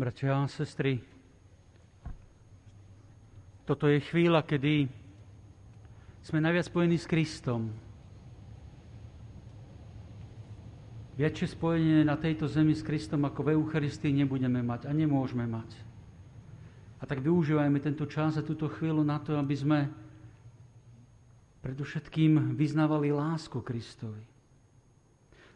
Bratia 0.00 0.32
a 0.32 0.48
sestry, 0.48 0.96
toto 3.68 3.84
je 3.84 4.00
chvíľa, 4.00 4.40
kedy 4.40 4.88
sme 6.24 6.40
najviac 6.40 6.72
spojení 6.72 6.96
s 6.96 7.04
Kristom. 7.04 7.68
Väčšie 11.20 11.52
spojenie 11.52 12.00
na 12.08 12.16
tejto 12.16 12.48
zemi 12.48 12.72
s 12.72 12.80
Kristom 12.80 13.28
ako 13.28 13.44
v 13.44 13.60
Eucharistii 13.60 14.16
nebudeme 14.16 14.64
mať 14.64 14.88
a 14.88 14.96
nemôžeme 14.96 15.44
mať. 15.44 15.68
A 16.96 17.04
tak 17.04 17.20
využívajme 17.20 17.76
tento 17.84 18.08
čas 18.08 18.40
a 18.40 18.46
túto 18.46 18.72
chvíľu 18.72 19.04
na 19.04 19.20
to, 19.20 19.36
aby 19.36 19.52
sme 19.52 19.84
predovšetkým 21.60 22.56
vyznávali 22.56 23.12
lásku 23.12 23.60
Kristovi. 23.60 24.24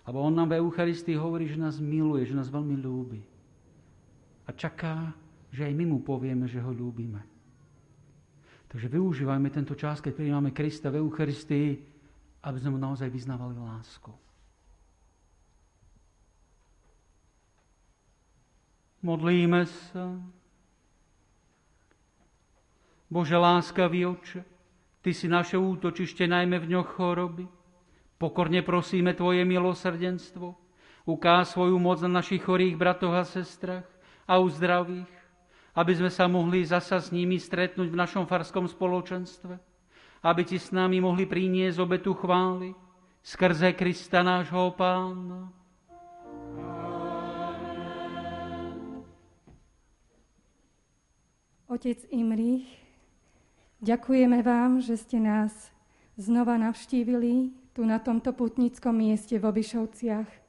Lebo 0.04 0.20
On 0.20 0.36
nám 0.36 0.52
v 0.52 0.60
Eucharistii 0.60 1.16
hovorí, 1.16 1.48
že 1.48 1.56
nás 1.56 1.80
miluje, 1.80 2.28
že 2.28 2.36
nás 2.36 2.52
veľmi 2.52 2.76
ľúbi 2.76 3.32
a 4.44 4.50
čaká, 4.52 5.16
že 5.48 5.64
aj 5.64 5.72
my 5.72 5.84
mu 5.88 5.98
povieme, 6.04 6.44
že 6.44 6.60
ho 6.60 6.72
ľúbime. 6.74 7.22
Takže 8.68 8.90
využívajme 8.90 9.48
tento 9.54 9.78
čas, 9.78 10.02
keď 10.02 10.18
prijímame 10.18 10.50
Krista 10.50 10.90
v 10.90 10.98
Eucharistii, 10.98 11.78
aby 12.44 12.58
sme 12.58 12.74
mu 12.74 12.78
naozaj 12.82 13.06
vyznávali 13.06 13.54
lásku. 13.54 14.10
Modlíme 19.04 19.68
sa. 19.68 20.16
Bože, 23.06 23.36
láskavý 23.36 24.10
oče, 24.10 24.42
Ty 25.04 25.12
si 25.12 25.28
naše 25.28 25.60
útočište 25.60 26.24
najmä 26.24 26.64
v 26.64 26.68
dňoch 26.72 26.96
choroby. 26.96 27.44
Pokorne 28.16 28.64
prosíme 28.64 29.12
Tvoje 29.12 29.44
milosrdenstvo. 29.44 30.56
Ukáž 31.04 31.52
svoju 31.52 31.76
moc 31.76 32.00
na 32.00 32.24
našich 32.24 32.40
chorých 32.40 32.80
bratoch 32.80 33.12
a 33.12 33.28
sestrach 33.28 33.84
a 34.24 34.40
uzdravých, 34.40 35.10
aby 35.74 35.92
sme 35.94 36.10
sa 36.10 36.24
mohli 36.30 36.64
zasa 36.64 37.00
s 37.02 37.10
nimi 37.10 37.36
stretnúť 37.36 37.88
v 37.90 38.00
našom 38.00 38.24
farskom 38.24 38.68
spoločenstve, 38.70 39.54
aby 40.24 40.42
ti 40.46 40.56
s 40.56 40.72
nami 40.72 41.02
mohli 41.02 41.28
priniesť 41.28 41.78
obetu 41.82 42.14
chvály 42.16 42.72
skrze 43.24 43.72
Krista 43.72 44.20
nášho 44.20 44.72
Pána. 44.76 45.48
Otec 51.64 52.06
Imrich, 52.12 52.68
ďakujeme 53.80 54.44
vám, 54.44 54.78
že 54.78 55.00
ste 55.00 55.18
nás 55.18 55.72
znova 56.14 56.54
navštívili 56.60 57.50
tu 57.74 57.82
na 57.82 57.98
tomto 57.98 58.30
putnickom 58.30 58.94
mieste 58.94 59.40
v 59.40 59.48
Obišovciach. 59.50 60.43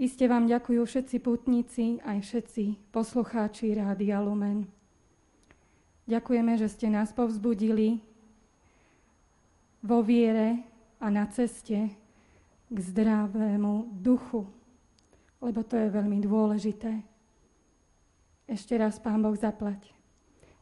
Iste 0.00 0.24
vám 0.32 0.48
ďakujú 0.48 0.80
všetci 0.80 1.16
putníci, 1.20 2.00
aj 2.00 2.24
všetci 2.24 2.88
poslucháči 2.88 3.76
Rádia 3.76 4.16
Lumen. 4.24 4.64
Ďakujeme, 6.08 6.56
že 6.56 6.72
ste 6.72 6.88
nás 6.88 7.12
povzbudili 7.12 8.00
vo 9.84 10.00
viere 10.00 10.64
a 11.04 11.12
na 11.12 11.28
ceste 11.28 11.92
k 12.72 12.76
zdravému 12.80 13.92
duchu, 14.00 14.48
lebo 15.36 15.60
to 15.68 15.76
je 15.76 15.92
veľmi 15.92 16.24
dôležité. 16.24 17.04
Ešte 18.48 18.80
raz 18.80 18.96
Pán 18.96 19.20
Boh 19.20 19.36
zaplať. 19.36 19.84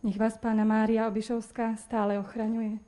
Nech 0.02 0.18
vás 0.18 0.34
Pána 0.34 0.66
Mária 0.66 1.06
Obišovská 1.06 1.78
stále 1.78 2.18
ochraňuje. 2.18 2.87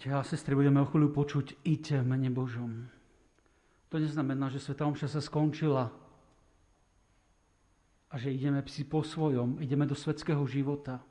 Bratia 0.00 0.16
a 0.16 0.24
sestry, 0.24 0.56
budeme 0.56 0.80
o 0.80 0.88
chvíľu 0.88 1.12
počuť 1.12 1.60
Ite 1.60 2.00
v 2.00 2.08
mene 2.08 2.32
Božom. 2.32 2.88
To 3.92 4.00
neznamená, 4.00 4.48
že 4.48 4.56
Sveta 4.56 4.88
Omša 4.88 5.12
sa 5.12 5.20
skončila 5.20 5.92
a 8.08 8.14
že 8.16 8.32
ideme 8.32 8.64
si 8.64 8.88
po 8.88 9.04
svojom, 9.04 9.60
ideme 9.60 9.84
do 9.84 9.92
svetského 9.92 10.40
života. 10.48 11.04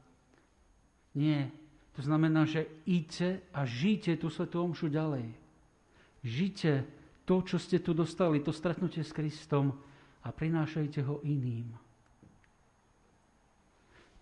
Nie. 1.13 1.53
To 1.93 2.01
znamená, 2.01 2.49
že 2.49 2.65
ide 2.89 3.45
a 3.53 3.61
žite 3.61 4.17
tú 4.17 4.25
Svetú 4.33 4.65
Omšu 4.65 4.89
ďalej. 4.89 5.37
Žite 6.25 6.89
to, 7.29 7.45
čo 7.45 7.61
ste 7.61 7.85
tu 7.85 7.93
dostali, 7.93 8.41
to 8.41 8.49
stretnutie 8.49 9.05
s 9.05 9.13
Kristom 9.13 9.69
a 10.25 10.33
prinášajte 10.33 11.05
ho 11.05 11.21
iným. 11.21 11.77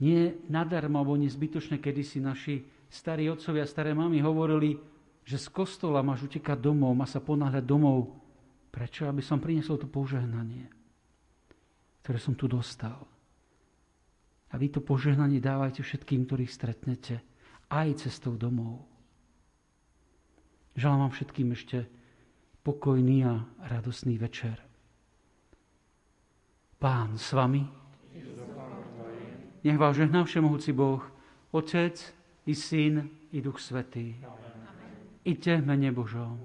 Nie 0.04 0.36
nadarmo, 0.52 1.00
alebo 1.00 1.16
nezbytočne, 1.16 1.80
kedy 1.80 2.04
si 2.04 2.20
naši 2.20 2.76
starí 2.88 3.28
otcovia, 3.28 3.68
staré 3.68 3.92
mamy 3.92 4.20
hovorili, 4.24 4.80
že 5.28 5.36
z 5.36 5.48
kostola 5.52 6.00
máš 6.00 6.32
utekať 6.32 6.56
domov, 6.56 6.96
má 6.96 7.04
sa 7.04 7.20
ponáhľať 7.20 7.64
domov. 7.68 8.16
Prečo? 8.72 9.08
Aby 9.12 9.20
som 9.20 9.44
priniesol 9.44 9.76
to 9.76 9.88
požehnanie, 9.92 10.72
ktoré 12.04 12.20
som 12.20 12.32
tu 12.32 12.48
dostal. 12.48 13.04
A 14.48 14.56
vy 14.56 14.72
to 14.72 14.80
požehnanie 14.80 15.44
dávajte 15.44 15.84
všetkým, 15.84 16.24
ktorých 16.24 16.52
stretnete, 16.52 17.20
aj 17.68 18.08
cestou 18.08 18.40
domov. 18.40 18.88
Želám 20.80 21.10
vám 21.10 21.14
všetkým 21.14 21.50
ešte 21.52 21.78
pokojný 22.64 23.28
a 23.28 23.44
radosný 23.68 24.16
večer. 24.16 24.64
Pán 26.80 27.20
s 27.20 27.36
vami. 27.36 27.68
Nech 29.68 29.76
vás 29.76 30.00
žehná 30.00 30.24
všemohúci 30.24 30.72
Boh, 30.72 31.04
Otec 31.52 32.17
i 32.48 32.56
Syn, 32.56 33.10
i 33.32 33.42
Duch 33.42 33.60
Svetý. 33.60 34.16
Iďte 35.28 35.60
v 35.62 35.66
mene 35.68 35.92
Božom. 35.92 36.40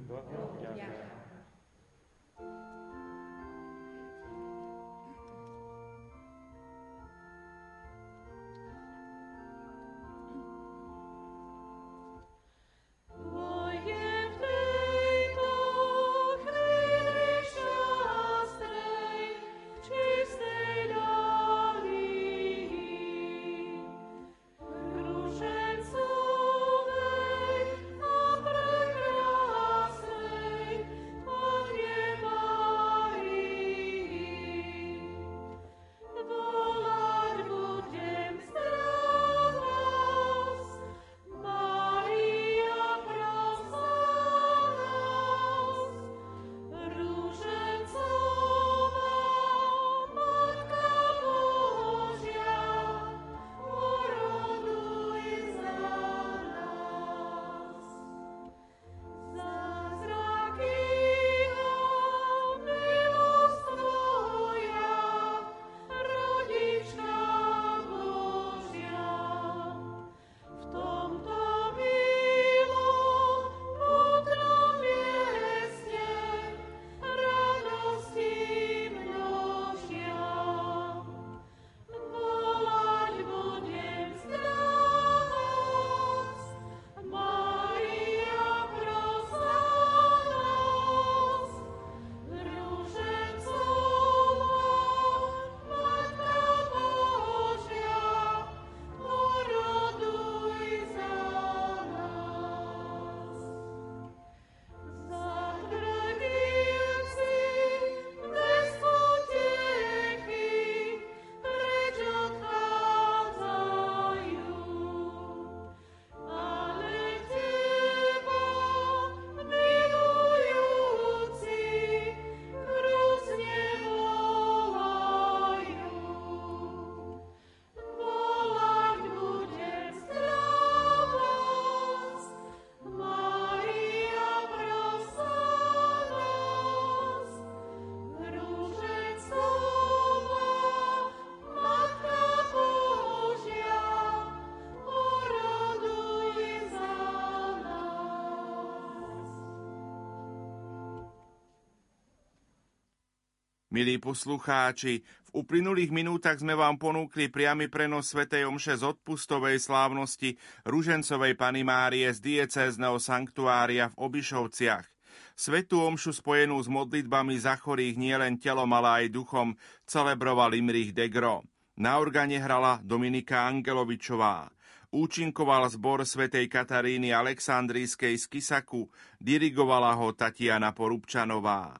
Milí 153.72 153.96
poslucháči, 153.96 155.00
v 155.00 155.30
uplynulých 155.32 155.96
minútach 155.96 156.36
sme 156.36 156.52
vám 156.52 156.76
ponúkli 156.76 157.32
priamy 157.32 157.72
prenos 157.72 158.12
Sv. 158.12 158.28
Omše 158.28 158.76
z 158.76 158.84
odpustovej 158.84 159.64
slávnosti 159.64 160.36
Ružencovej 160.68 161.32
Pany 161.40 161.64
Márie 161.64 162.04
z 162.12 162.20
diecézneho 162.20 163.00
sanktuária 163.00 163.88
v 163.96 164.12
Obišovciach. 164.12 164.84
Svetú 165.32 165.88
omšu 165.88 166.12
spojenú 166.12 166.60
s 166.60 166.68
modlitbami 166.68 167.32
za 167.40 167.56
chorých 167.56 167.96
nielen 167.96 168.36
telom, 168.36 168.68
ale 168.76 169.08
aj 169.08 169.16
duchom 169.16 169.56
celebroval 169.88 170.52
Imrich 170.52 170.92
de 170.92 171.08
Gro. 171.08 171.40
Na 171.80 171.96
organe 171.96 172.36
hrala 172.36 172.76
Dominika 172.84 173.48
Angelovičová. 173.48 174.52
Účinkoval 174.92 175.72
zbor 175.72 176.04
svätej 176.04 176.44
Kataríny 176.44 177.16
Aleksandrijskej 177.16 178.20
z 178.20 178.24
Kisaku, 178.28 178.92
dirigovala 179.16 179.96
ho 179.96 180.12
Tatiana 180.12 180.76
Porubčanová. 180.76 181.72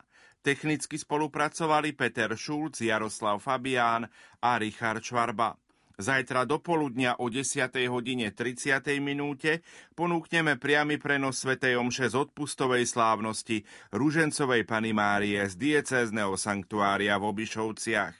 Technicky 0.42 0.98
spolupracovali 0.98 1.94
Peter 1.94 2.34
Šulc, 2.34 2.82
Jaroslav 2.82 3.38
Fabián 3.38 4.10
a 4.42 4.58
Richard 4.58 4.98
Čvarba. 4.98 5.54
Zajtra 6.02 6.42
do 6.42 6.58
poludnia 6.58 7.14
o 7.22 7.30
10. 7.30 7.70
hodine 7.86 8.34
30. 8.34 8.82
minúte 8.98 9.62
ponúkneme 9.94 10.58
priamy 10.58 10.98
prenos 10.98 11.46
Sv. 11.46 11.62
Omše 11.62 12.10
z 12.10 12.18
odpustovej 12.18 12.90
slávnosti 12.90 13.62
Ružencovej 13.94 14.66
Pany 14.66 14.90
Márie 14.90 15.38
z 15.46 15.54
diecézneho 15.54 16.34
sanktuária 16.34 17.14
v 17.22 17.30
Obišovciach. 17.30 18.16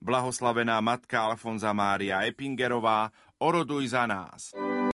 Blahoslavená 0.00 0.80
matka 0.80 1.26
Alfonza 1.26 1.74
Mária 1.76 2.24
Epingerová, 2.24 3.12
oroduj 3.42 3.92
za 3.92 4.06
nás. 4.06 4.67